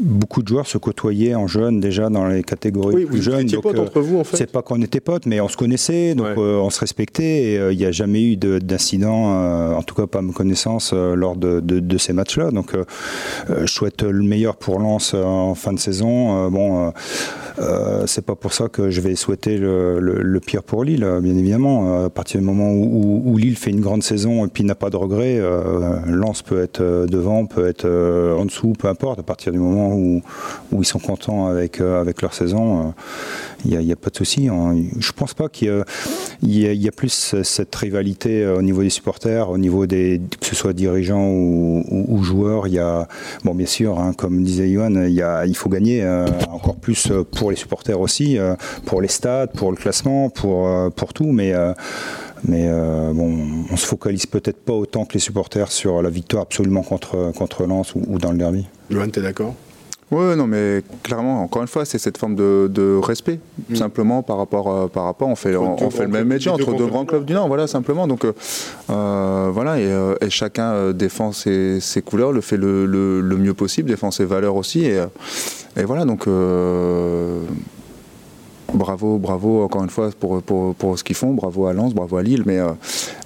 Beaucoup 0.01 0.43
de 0.43 0.49
joueurs 0.49 0.67
se 0.69 0.79
côtoyaient 0.79 1.35
en 1.35 1.49
jeune 1.49 1.81
déjà 1.81 2.09
dans 2.09 2.27
les 2.29 2.45
catégories 2.45 2.95
Oui, 2.95 3.05
plus 3.07 3.17
vous 3.17 3.23
jeunes. 3.23 3.41
étiez 3.41 3.57
donc, 3.57 3.65
potes 3.65 3.79
euh, 3.79 3.83
entre 3.83 4.01
vous 4.01 4.19
en 4.19 4.25
fait 4.25 4.37
c'est 4.37 4.53
pas 4.53 4.63
qu'on 4.63 4.81
était 4.81 5.01
potes, 5.01 5.27
mais 5.27 5.41
on 5.41 5.49
se 5.49 5.57
connaissait, 5.57 6.15
donc 6.15 6.27
Ouais. 6.29 6.35
euh, 6.39 6.59
on 6.61 6.71
se 6.71 6.79
respectait. 6.79 7.53
Et 7.53 7.59
euh, 7.59 7.73
il 7.73 7.79
n'y 7.79 7.85
a 7.85 7.91
jamais 7.91 8.23
eu 8.23 8.37
de- 8.37 8.59
d'incident, 8.61 9.75
en 9.77 9.83
tout 9.83 9.95
cas 9.97 10.07
pas 10.07 10.21
à 10.21 10.23
ma 10.23 10.33
connaissance, 10.33 10.93
lors 10.93 11.35
de, 11.37 11.59
de- 11.61 11.81
de 11.81 11.99
ces 11.99 12.13
matchs-là. 12.13 12.51
Donc 12.53 12.75
je 13.49 13.67
souhaite 13.67 14.03
le 14.03 14.23
meilleur 14.23 14.57
pour 14.57 14.79
Lens 14.79 15.15
en 15.15 15.55
fin 15.57 15.73
de 15.73 15.79
saison. 15.81 16.49
Bon, 16.51 16.93
c'est 18.07 18.25
pas 18.25 18.37
pour 18.37 18.53
ça 18.53 18.69
que 18.69 18.91
je 18.91 19.01
vais 19.01 19.17
souhaiter 19.17 19.59
le, 19.59 19.99
le- 19.99 20.23
le 20.23 20.41
pire 20.41 20.63
pour 20.63 20.85
Lille, 20.85 21.07
bien 21.23 21.37
évidemment. 21.37 22.05
À 22.05 22.11
partir 22.11 22.41
du 22.41 22.47
moment 22.47 22.71
où, 22.71 22.85
où- 22.85 23.33
où 23.33 23.37
Lille 23.37 23.57
fait 23.57 23.71
une 23.71 23.81
grande 23.81 24.03
saison 24.05 24.45
et 24.47 24.49
puis 24.49 24.63
n'a 24.65 24.75
pas 24.77 24.91
de 24.91 24.97
regrets, 24.97 25.41
Lens 26.07 26.43
peut 26.43 26.63
être 26.63 27.07
devant, 27.09 27.47
peut 27.47 27.67
être 27.67 27.89
en 28.39 28.45
dessous, 28.45 28.75
peu 28.79 28.87
importe. 28.89 29.19
À 29.19 29.23
partir 29.25 29.51
du 29.53 29.59
moment 29.59 29.88
où, 29.95 30.23
ils 30.73 30.85
sont 30.85 30.99
contents 30.99 31.47
avec, 31.47 31.81
euh, 31.81 32.01
avec 32.01 32.23
leur 32.23 32.35
saison, 32.35 32.81
euh, 32.81 32.91
il 33.65 33.79
n'y 33.79 33.93
a, 33.93 33.97
pas 33.97 34.11
de 34.11 34.17
souci. 34.17 34.49
hein. 34.49 34.77
Je 34.99 35.13
pense 35.13 35.35
pas 35.35 35.49
qu'il 35.49 35.85
y, 36.43 36.61
y 36.63 36.89
a- 36.89 36.93
plus 36.93 37.35
cette 37.43 37.75
rivalité 37.77 38.43
euh, 38.43 38.59
au 38.59 38.63
niveau 38.63 38.83
des 38.83 38.91
supporters, 38.91 39.51
au 39.51 39.59
niveau 39.59 39.87
des 39.87 40.21
que 40.41 40.47
ce 40.47 40.57
soit 40.57 40.73
dirigeants 40.73 41.29
ou, 41.29 41.85
ou- 41.89 42.05
ou 42.09 42.23
joueurs. 42.23 42.67
Y 42.69 42.79
a, 42.79 43.07
bon, 43.45 43.55
bien 43.55 43.67
sûr, 43.67 43.99
hein, 43.99 44.13
comme 44.17 44.43
disait 44.43 44.71
Johan, 44.71 44.95
il, 45.07 45.55
faut 45.57 45.69
gagner 45.69 46.03
euh, 46.03 46.27
encore 46.51 46.77
plus 46.77 47.11
euh, 47.11 47.25
pour 47.25 47.51
les 47.51 47.57
supporters 47.57 48.01
aussi, 48.01 48.39
euh, 48.39 48.55
pour 48.85 49.01
les 49.01 49.09
stades, 49.09 49.53
pour 49.53 49.71
le 49.71 49.77
classement, 49.77 50.31
pour, 50.31 50.69
euh, 50.69 50.91
pour 50.91 51.13
tout. 51.13 51.31
Mais 51.33 51.53
euh, 51.53 51.73
mais 52.45 52.67
euh, 52.69 53.13
bon, 53.13 53.37
on 53.71 53.77
se 53.77 53.85
focalise 53.87 54.27
peut-être 54.27 54.59
pas 54.59 54.73
autant 54.73 55.05
que 55.05 55.15
les 55.15 55.19
supporters 55.21 55.73
sur 55.73 56.03
la 56.03 56.09
victoire 56.11 56.43
absolument 56.45 56.83
contre, 56.83 57.33
contre 57.37 57.67
Lens 57.67 57.95
ou, 57.97 58.03
ou 58.07 58.19
dans 58.19 58.31
le 58.31 58.39
derby. 58.39 58.67
Johan, 58.91 59.09
t'es 59.09 59.21
d'accord? 59.21 59.55
Ouais, 60.11 60.37
non, 60.37 60.47
mais 60.47 60.83
clairement, 61.03 61.43
encore 61.43 61.61
une 61.61 61.69
fois, 61.69 61.85
c'est 61.85 61.99
cette 61.99 62.17
forme 62.17 62.35
de, 62.35 62.71
de 62.73 62.99
respect, 63.03 63.41
Mm. 63.69 63.75
simplement 63.77 64.23
par 64.23 64.39
rapport, 64.39 64.71
euh, 64.73 64.87
par 64.89 65.05
rapport, 65.05 65.29
on 65.29 65.35
fait, 65.37 65.55
on, 65.57 65.77
fait 65.91 66.05
le 66.05 66.09
même 66.09 66.29
métier 66.29 66.51
entre 66.51 66.73
deux 66.79 66.87
grands 66.87 67.05
clubs 67.05 67.25
du 67.27 67.35
Nord, 67.35 67.47
voilà, 67.49 67.67
simplement. 67.67 68.07
Donc, 68.07 68.25
euh, 68.25 68.33
euh, 68.89 69.51
voilà, 69.53 69.79
et, 69.79 69.85
euh, 69.85 70.15
et 70.23 70.31
chacun 70.31 70.93
défend 70.93 71.33
ses, 71.33 71.81
ses 71.81 72.01
couleurs, 72.01 72.33
le 72.33 72.41
fait 72.41 72.57
le, 72.57 72.87
le- 72.87 73.21
le 73.21 73.37
mieux 73.37 73.53
possible, 73.55 73.91
défend 73.91 74.11
ses 74.11 74.25
valeurs 74.25 74.57
aussi, 74.57 74.85
et, 74.87 75.05
et 75.77 75.85
voilà, 75.85 76.05
donc. 76.07 76.27
Bravo, 78.75 79.17
bravo 79.19 79.63
encore 79.63 79.83
une 79.83 79.89
fois 79.89 80.11
pour, 80.19 80.43
pour, 80.43 80.75
pour 80.75 80.99
ce 80.99 81.03
qu'ils 81.03 81.17
font, 81.17 81.33
bravo 81.33 81.67
à 81.67 81.73
Lens, 81.73 81.95
bravo 81.95 82.19
à 82.19 82.23
Lille, 82.23 82.43
mais, 82.45 82.59
euh, 82.59 82.69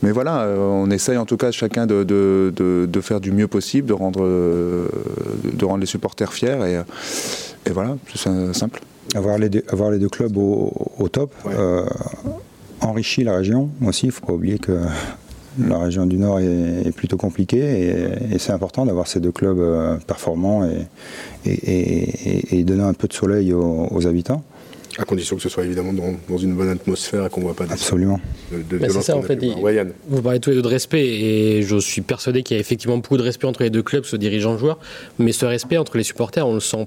mais 0.03 0.13
voilà, 0.13 0.43
euh, 0.43 0.57
on 0.59 0.89
essaye 0.91 1.17
en 1.17 1.27
tout 1.27 1.37
cas 1.37 1.51
chacun 1.51 1.85
de, 1.87 2.05
de, 2.05 2.53
de- 2.55 2.87
de 2.91 3.01
faire 3.01 3.21
du 3.21 3.33
mieux 3.33 3.49
possible, 3.49 3.89
de 3.89 3.93
rendre, 3.93 4.23
euh, 4.23 4.87
de 5.53 5.65
rendre 5.65 5.81
les 5.81 5.87
supporters 5.87 6.33
fiers, 6.33 6.59
et, 6.67 7.69
et 7.69 7.73
voilà, 7.73 7.97
c'est 8.15 8.55
simple. 8.55 8.83
Avoir 9.17 9.37
les 9.37 9.49
deux, 9.49 9.65
avoir 9.69 9.91
les 9.91 9.99
deux 9.99 10.09
clubs 10.09 10.37
au, 10.37 10.73
au 10.99 11.09
top 11.09 11.35
Ouais. 11.45 11.53
euh, 11.59 11.85
enrichit 12.81 13.25
la 13.25 13.37
région 13.37 13.69
aussi. 13.85 14.07
Il 14.07 14.09
ne 14.11 14.13
faut 14.13 14.27
pas 14.27 14.33
oublier 14.35 14.59
que 14.61 14.79
la 15.59 15.79
région 15.79 16.07
du 16.07 16.17
Nord 16.19 16.39
est, 16.39 16.87
est 16.87 16.93
plutôt 16.97 17.17
compliquée 17.17 17.59
et, 18.31 18.35
et 18.35 18.39
c'est 18.39 18.53
important 18.53 18.87
d'avoir 18.87 19.07
ces 19.09 19.19
deux 19.21 19.33
clubs 19.33 19.61
performants 20.07 20.65
et, 20.65 20.87
et, 21.45 21.51
et- 21.53 22.59
et 22.61 22.65
donner 22.65 22.85
un 22.85 22.95
peu 22.95 23.09
de 23.09 23.13
soleil 23.13 23.53
aux, 23.53 23.89
aux 23.91 24.07
habitants. 24.07 24.43
À 24.99 25.05
condition 25.05 25.37
que 25.37 25.43
ce 25.43 25.49
soit 25.49 25.65
évidemment 25.65 25.93
dans, 25.93 26.15
dans 26.29 26.37
une 26.39 26.55
bonne 26.55 26.69
atmosphère 26.69 27.25
et 27.27 27.29
qu'on 27.31 27.41
ne 27.41 27.47
voit 27.47 27.55
pas 27.55 27.65
des 27.67 27.73
Absolument. 27.73 28.21
de, 28.53 28.59
de 28.63 28.79
Bah, 28.79 28.87
c'est 28.91 29.01
ça, 29.03 29.17
en 29.17 29.21
a 29.21 29.23
fait, 29.23 29.39
il- 29.43 29.55
Ouais. 29.55 29.87
Vous 30.09 30.21
parlez 30.23 30.39
tous 30.41 30.51
les 30.51 30.57
deux 30.57 30.63
de 30.63 30.69
respect 30.69 31.07
et 31.07 31.63
je 31.63 31.77
suis 31.79 32.03
persuadé 32.03 32.43
qu'il 32.43 32.57
y 32.57 32.59
a 32.59 32.61
effectivement 32.61 32.97
beaucoup 32.97 33.17
de 33.17 33.23
respect 33.23 33.47
entre 33.47 33.63
les 33.63 33.71
deux 33.71 33.83
clubs, 33.83 34.05
ce 34.05 34.17
dirigeant 34.17 34.59
joueur, 34.59 34.79
mais 35.19 35.33
ce 35.33 35.47
respect 35.47 35.79
entre 35.79 35.97
les 35.97 36.03
supporters, 36.03 36.47
on 36.47 36.55
le 36.55 36.61
sent 36.61 36.87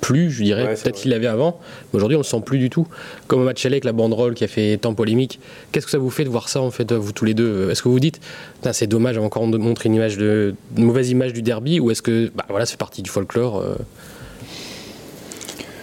plus, 0.00 0.30
je 0.30 0.42
dirais, 0.44 0.64
Ouais, 0.66 0.74
peut-être 0.74 0.96
qu'il 0.96 1.10
l'avait 1.12 1.26
avant, 1.26 1.58
mais 1.92 1.96
aujourd'hui 1.96 2.16
on 2.16 2.20
le 2.20 2.24
sent 2.24 2.42
plus 2.44 2.58
du 2.58 2.68
tout. 2.68 2.86
Comme 3.26 3.40
au 3.40 3.44
match 3.44 3.64
aller 3.64 3.74
avec 3.76 3.84
la 3.84 3.92
banderole 3.92 4.34
qui 4.34 4.44
a 4.44 4.48
fait 4.48 4.76
tant 4.76 4.92
polémique, 4.94 5.40
qu'est-ce 5.72 5.86
que 5.86 5.90
ça 5.92 5.96
vous 5.98 6.10
fait 6.10 6.24
de 6.24 6.28
voir 6.28 6.50
ça 6.50 6.60
en 6.60 6.70
fait, 6.70 6.92
vous 6.92 7.12
tous 7.12 7.24
les 7.24 7.32
deux? 7.32 7.70
Est-ce 7.70 7.82
que 7.82 7.88
vous 7.88 7.94
vous 7.94 8.00
dites, 8.00 8.20
c'est 8.72 8.86
dommage, 8.86 9.16
on 9.16 9.24
encore 9.24 9.46
montrer 9.46 9.88
une 9.88 9.94
image 9.94 10.18
de 10.18 10.54
une 10.76 10.84
mauvaise 10.84 11.08
image 11.10 11.32
du 11.32 11.40
derby, 11.40 11.80
ou 11.80 11.90
est-ce 11.90 12.02
que 12.02 12.30
bah, 12.34 12.44
voilà, 12.50 12.66
c'est 12.66 12.76
partie 12.78 13.00
du 13.00 13.08
folklore 13.10 13.58
euh, 13.58 13.76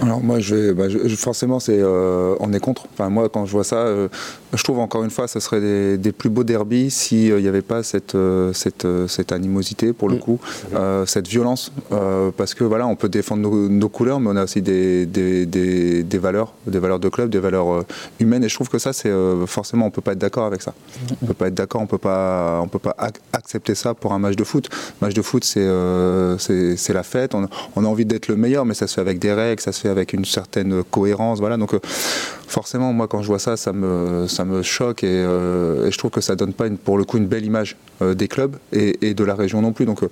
Alors 0.01 0.21
moi, 0.23 0.39
je 0.39 0.55
vais, 0.55 0.73
bah, 0.73 0.89
je- 0.89 0.97
forcément, 1.15 1.59
c'est, 1.59 1.77
euh, 1.79 2.35
on 2.39 2.51
est 2.53 2.59
contre. 2.59 2.87
Enfin, 2.93 3.09
moi, 3.09 3.29
quand 3.29 3.45
je 3.45 3.51
vois 3.51 3.63
ça, 3.63 3.75
euh, 3.77 4.07
je 4.53 4.63
trouve 4.63 4.79
encore 4.79 5.03
une 5.03 5.11
fois, 5.11 5.27
ça 5.27 5.39
serait 5.39 5.61
des, 5.61 5.97
des 5.97 6.11
plus 6.11 6.29
beaux 6.29 6.43
derbies 6.43 6.89
s'il 6.89 7.35
n'y 7.35 7.47
avait 7.47 7.61
pas 7.61 7.83
cette, 7.83 8.15
euh, 8.15 8.51
cette, 8.53 8.85
euh, 8.85 9.07
cette 9.07 9.31
animosité, 9.31 9.93
pour 9.93 10.09
le 10.09 10.15
Mm. 10.15 10.19
coup, 10.19 10.39
euh, 10.73 11.05
cette 11.05 11.27
violence. 11.27 11.71
euh, 11.91 12.31
parce 12.35 12.53
que 12.55 12.63
voilà, 12.63 12.87
on 12.87 12.95
peut 12.95 13.09
défendre 13.09 13.43
nos, 13.43 13.69
nos 13.69 13.89
couleurs, 13.89 14.19
mais 14.19 14.29
on 14.31 14.35
a 14.37 14.43
aussi 14.43 14.61
des, 14.61 15.05
des, 15.05 15.45
des, 15.45 16.03
des 16.03 16.17
valeurs, 16.17 16.53
des 16.65 16.79
valeurs 16.79 16.99
de 16.99 17.09
club, 17.09 17.29
des 17.29 17.39
valeurs 17.39 17.71
euh, 17.71 17.85
humaines. 18.19 18.43
Et 18.43 18.49
je 18.49 18.55
trouve 18.55 18.69
que 18.69 18.79
ça, 18.79 18.93
c'est 18.93 19.09
euh, 19.09 19.45
forcément, 19.45 19.85
on 19.85 19.91
peut 19.91 20.01
pas 20.01 20.13
être 20.13 20.17
d'accord 20.19 20.45
avec 20.45 20.61
ça. 20.63 20.73
On 21.21 21.27
peut 21.27 21.33
pas 21.35 21.47
être 21.47 21.53
d'accord, 21.53 21.81
on 21.81 21.85
peut 21.87 21.97
pas, 21.99 22.59
on 22.63 22.67
peut 22.67 22.79
pas 22.79 22.95
ac- 22.97 23.19
accepter 23.33 23.75
ça 23.75 23.93
pour 23.93 24.13
un 24.13 24.19
match 24.19 24.35
de 24.35 24.43
foot. 24.43 24.69
match 25.01 25.13
de 25.13 25.21
foot, 25.21 25.43
c'est 25.43 25.59
euh, 25.61 26.37
c'est 26.39 26.75
c'est 26.75 26.93
la 26.93 27.03
fête. 27.03 27.35
On, 27.35 27.47
on 27.75 27.85
a 27.85 27.87
envie 27.87 28.05
d'être 28.05 28.27
le 28.29 28.35
meilleur, 28.35 28.65
mais 28.65 28.73
ça 28.73 28.87
se 28.87 28.95
fait 28.95 29.01
avec 29.01 29.19
des 29.19 29.33
règles, 29.33 29.61
ça 29.61 29.71
se 29.71 29.81
fait 29.81 29.89
avec 29.91 30.13
une 30.13 30.25
certaine 30.25 30.83
cohérence. 30.83 31.39
Voilà. 31.39 31.57
Donc, 31.57 31.73
euh, 31.75 31.79
forcément, 31.83 32.91
moi, 32.93 33.07
quand 33.07 33.21
je 33.21 33.27
vois 33.27 33.39
ça, 33.39 33.55
ça 33.57 33.71
me, 33.73 34.25
ça 34.27 34.43
me 34.45 34.61
choque 34.63 35.03
et, 35.03 35.07
euh, 35.11 35.87
et 35.87 35.91
je 35.91 35.97
trouve 35.97 36.11
que 36.11 36.21
ça 36.21 36.35
donne 36.35 36.53
pas, 36.53 36.65
une, 36.67 36.77
pour 36.77 36.97
le 36.97 37.03
coup, 37.03 37.17
une 37.17 37.27
belle 37.27 37.45
image 37.45 37.75
euh, 38.01 38.13
des 38.15 38.27
clubs 38.27 38.55
et, 38.73 38.97
et 39.07 39.13
de 39.13 39.23
la 39.23 39.35
région 39.35 39.61
non 39.61 39.71
plus. 39.73 39.85
Donc, 39.85 40.01
euh, 40.03 40.09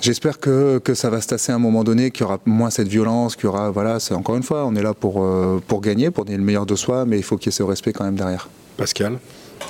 J'espère 0.00 0.38
que, 0.38 0.78
que 0.84 0.92
ça 0.92 1.08
va 1.08 1.22
se 1.22 1.28
tasser 1.28 1.50
à 1.50 1.54
un 1.54 1.58
moment 1.58 1.82
donné, 1.82 2.10
qu'il 2.10 2.22
y 2.22 2.24
aura 2.24 2.38
moins 2.44 2.68
cette 2.68 2.88
violence, 2.88 3.36
qu'il 3.36 3.44
y 3.44 3.46
aura, 3.46 3.70
voilà, 3.70 4.00
c'est 4.00 4.12
encore 4.12 4.36
une 4.36 4.42
fois, 4.42 4.66
on 4.66 4.74
est 4.76 4.82
là 4.82 4.92
pour, 4.92 5.24
euh, 5.24 5.62
pour 5.66 5.80
gagner, 5.80 6.10
pour 6.10 6.26
donner 6.26 6.36
le 6.36 6.44
meilleur 6.44 6.66
de 6.66 6.74
soi, 6.76 7.06
mais 7.06 7.16
il 7.16 7.22
faut 7.22 7.38
qu'il 7.38 7.46
y 7.46 7.48
ait 7.54 7.56
ce 7.56 7.62
respect 7.62 7.94
quand 7.94 8.04
même 8.04 8.16
derrière. 8.16 8.50
Pascal, 8.76 9.16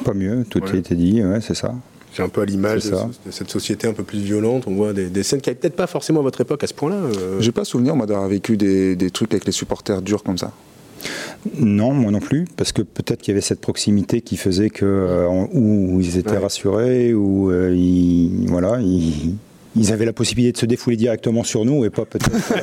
Pas 0.04 0.12
mieux, 0.12 0.44
tout 0.50 0.60
Ouais. 0.64 0.72
a 0.72 0.76
été 0.76 0.96
dit, 0.96 1.22
ouais, 1.22 1.40
c'est 1.40 1.54
ça. 1.54 1.72
C'est 2.14 2.22
un 2.22 2.28
peu 2.28 2.42
à 2.42 2.44
l'image 2.44 2.84
de, 2.84 2.90
ça. 2.94 3.08
de 3.26 3.30
cette 3.30 3.50
société 3.50 3.86
un 3.88 3.92
peu 3.92 4.04
plus 4.04 4.18
violente. 4.20 4.64
On 4.66 4.74
voit 4.74 4.92
des, 4.92 5.06
des 5.10 5.22
scènes 5.22 5.40
qui 5.40 5.50
n'avaient 5.50 5.58
peut-être 5.58 5.76
pas 5.76 5.86
forcément 5.86 6.20
à 6.20 6.22
votre 6.22 6.40
époque 6.40 6.62
à 6.62 6.66
ce 6.66 6.74
point-là. 6.74 6.96
euh. 6.96 7.40
J'ai 7.40 7.52
pas 7.52 7.64
souvenir, 7.64 7.96
moi, 7.96 8.06
d'avoir 8.06 8.28
vécu 8.28 8.56
des, 8.56 8.94
des 8.96 9.10
trucs 9.10 9.32
avec 9.32 9.44
les 9.44 9.52
supporters 9.52 10.00
durs 10.02 10.22
comme 10.22 10.38
ça. 10.38 10.52
Non, 11.58 11.92
moi 11.92 12.10
non 12.10 12.20
plus, 12.20 12.46
parce 12.56 12.72
que 12.72 12.80
peut-être 12.80 13.20
qu'il 13.20 13.32
y 13.32 13.34
avait 13.34 13.42
cette 13.42 13.60
proximité 13.60 14.22
qui 14.22 14.36
faisait 14.38 14.70
que 14.70 14.86
euh, 14.86 15.28
où 15.52 16.00
ils 16.00 16.16
étaient 16.16 16.30
Ouais. 16.30 16.38
rassurés, 16.38 17.12
où 17.12 17.50
euh, 17.50 17.74
ils, 17.76 18.46
voilà, 18.48 18.80
ils, 18.80 19.34
ils 19.76 19.92
avaient 19.92 20.04
la 20.04 20.12
possibilité 20.12 20.52
de 20.52 20.58
se 20.58 20.66
défouler 20.66 20.96
directement 20.96 21.42
sur 21.44 21.64
nous 21.64 21.84
et 21.84 21.90
pas 21.90 22.04
peut-être. 22.04 22.30
euh, 22.52 22.56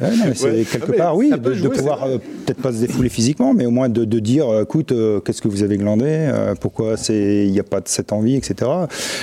ouais, 0.02 0.16
non, 0.16 0.24
mais 0.28 0.34
c'est 0.34 0.50
Ouais. 0.50 0.64
quelque 0.64 0.92
Ah, 0.94 0.96
part, 0.96 1.16
oui, 1.16 1.30
de, 1.30 1.68
pouvoir 1.68 2.04
euh, 2.04 2.18
peut-être 2.18 2.62
pas 2.62 2.72
se 2.72 2.78
défouler 2.80 3.08
physiquement, 3.08 3.52
mais 3.54 3.66
au 3.66 3.70
moins 3.70 3.88
de, 3.88 4.04
de 4.04 4.18
dire, 4.18 4.48
euh, 4.48 4.62
écoute, 4.62 4.92
euh, 4.92 5.20
qu'est-ce 5.20 5.42
que 5.42 5.48
vous 5.48 5.62
avez 5.62 5.76
glandé, 5.76 6.30
pourquoi 6.60 6.94
il 7.08 7.50
n'y 7.50 7.60
a 7.60 7.64
pas 7.64 7.80
de 7.80 7.88
cette 7.88 8.12
envie, 8.12 8.36
etc. 8.36 8.70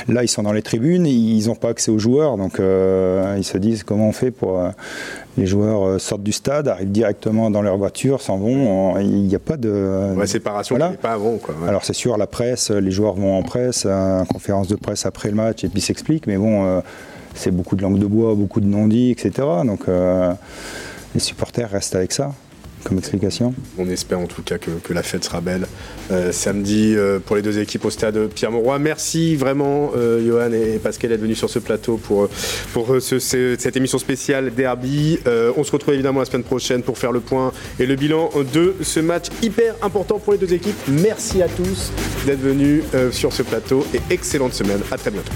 Là, 0.08 0.24
ils 0.24 0.28
sont 0.28 0.44
dans 0.44 0.54
les 0.54 0.62
tribunes, 0.62 1.06
ils 1.08 1.48
n'ont 1.48 1.56
pas 1.56 1.70
accès 1.70 1.92
aux 1.92 2.00
joueurs, 2.00 2.38
donc 2.38 2.60
ils 2.60 3.44
se 3.44 3.58
disent 3.58 3.84
comment 3.84 4.10
on 4.10 4.12
fait 4.12 4.32
pour 4.32 4.62
les 5.38 5.46
joueurs 5.46 5.86
euh, 5.86 6.00
sortent 6.00 6.24
du 6.24 6.32
stade, 6.32 6.68
arrivent 6.68 6.92
directement 6.92 7.50
dans 7.52 7.62
leur 7.62 7.78
voiture, 7.78 8.22
s'en 8.22 8.38
vont. 8.38 8.96
euh, 8.96 9.02
Il 9.02 9.24
n'y 9.28 9.36
a 9.36 9.40
pas 9.40 9.58
de. 9.58 10.14
Ouais, 10.16 10.28
séparation 10.28 10.76
Voilà. 10.76 10.88
avait 10.88 10.98
pas 10.98 11.12
avant. 11.14 11.38
Quoi, 11.38 11.56
ouais. 11.62 11.68
Alors 11.70 11.84
c'est 11.84 11.94
sûr, 11.94 12.18
la 12.18 12.28
presse, 12.28 12.72
les 12.72 12.92
joueurs 12.92 13.14
vont 13.16 13.38
en 13.38 13.44
presse, 13.44 13.84
euh, 13.86 14.22
en 14.22 14.26
conférence 14.26 14.68
de 14.68 14.76
presse 14.76 15.06
après 15.06 15.30
le 15.30 15.36
match 15.36 15.64
et 15.64 15.68
puis 15.70 15.82
s'expliquent, 15.82 16.28
mais 16.28 16.38
bon, 16.38 16.66
euh, 16.66 16.82
c'est 17.34 17.52
beaucoup 17.52 17.76
de 17.76 17.82
langue 17.82 18.00
de 18.00 18.06
bois, 18.06 18.34
beaucoup 18.36 18.62
de 18.62 18.68
non-dits, 18.68 19.12
etc. 19.12 19.32
Donc 19.66 19.90
euh, 19.90 20.32
les 21.14 21.20
supporters 21.20 21.70
restent 21.70 21.96
avec 21.96 22.12
ça 22.14 22.32
comme 22.86 22.98
explication. 23.00 23.54
On 23.78 23.90
espère 23.90 24.20
en 24.20 24.28
tout 24.28 24.42
cas 24.44 24.58
que, 24.58 24.70
que 24.84 24.94
la 24.94 25.04
fête 25.04 25.24
sera 25.26 25.42
belle 25.42 25.66
euh, 26.12 26.32
samedi 26.32 26.94
euh, 26.96 27.20
pour 27.20 27.36
les 27.36 27.42
deux 27.42 27.60
équipes 27.60 27.84
au 27.84 27.90
stade 27.90 28.28
Pierre-Mauroy. 28.28 28.80
Merci 28.80 29.36
vraiment, 29.36 29.92
euh, 29.98 30.26
Johan 30.26 30.52
et 30.54 30.78
Pascal, 30.80 31.10
d'être 31.10 31.20
venus 31.22 31.38
sur 31.38 31.50
ce 31.50 31.60
plateau 31.60 31.98
pour, 31.98 32.30
pour 32.74 32.96
ce- 33.02 33.20
ce- 33.20 33.56
cette 33.60 33.76
émission 33.76 33.98
spéciale 33.98 34.54
Derby. 34.56 35.20
Euh, 35.28 35.52
on 35.58 35.64
se 35.64 35.72
retrouve 35.72 35.96
évidemment 35.96 36.20
la 36.20 36.26
semaine 36.26 36.44
prochaine 36.44 36.84
pour 36.84 36.98
faire 36.98 37.12
le 37.12 37.20
point 37.20 37.52
et 37.80 37.86
le 37.88 37.96
bilan 37.96 38.30
de 38.54 38.76
ce 38.82 39.00
match 39.00 39.26
hyper 39.42 39.76
important 39.82 40.20
pour 40.20 40.34
les 40.34 40.40
deux 40.40 40.54
équipes. 40.54 40.78
Merci 40.88 41.42
à 41.42 41.48
tous 41.48 41.92
d'être 42.26 42.40
venus 42.42 42.84
euh, 42.94 43.12
sur 43.12 43.34
ce 43.34 43.42
plateau 43.44 43.86
et 43.94 44.02
excellente 44.14 44.54
semaine. 44.54 44.80
À 44.92 44.98
très 44.98 45.10
bientôt. 45.12 45.34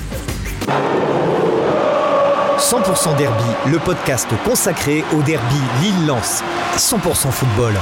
100% 2.59 3.17
Derby, 3.17 3.43
le 3.71 3.79
podcast 3.79 4.27
consacré 4.45 5.03
au 5.17 5.21
derby 5.23 5.55
Lille-Lens. 5.81 6.43
100% 6.77 7.31
football. 7.31 7.73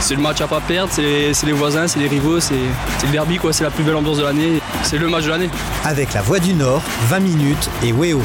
C'est 0.00 0.14
le 0.14 0.22
match 0.22 0.40
à 0.40 0.46
pas 0.46 0.60
perdre, 0.60 0.90
c'est 0.92 1.02
les, 1.02 1.52
voisins, 1.52 1.86
c'est 1.86 1.98
les 1.98 2.08
rivaux, 2.08 2.40
c'est 2.40 2.54
c'est 2.98 3.06
le 3.06 3.12
derby, 3.12 3.38
quoi, 3.38 3.52
c'est 3.52 3.64
la 3.64 3.70
plus 3.70 3.84
belle 3.84 3.96
ambiance 3.96 4.18
de 4.18 4.22
l'année, 4.22 4.62
c'est 4.82 4.98
le 4.98 5.08
match 5.08 5.24
de 5.24 5.30
l'année. 5.30 5.50
Avec 5.84 6.14
la 6.14 6.22
Voix 6.22 6.38
du 6.38 6.54
Nord, 6.54 6.82
20 7.08 7.20
minutes 7.20 7.70
et 7.82 7.92
Weo. 7.92 8.22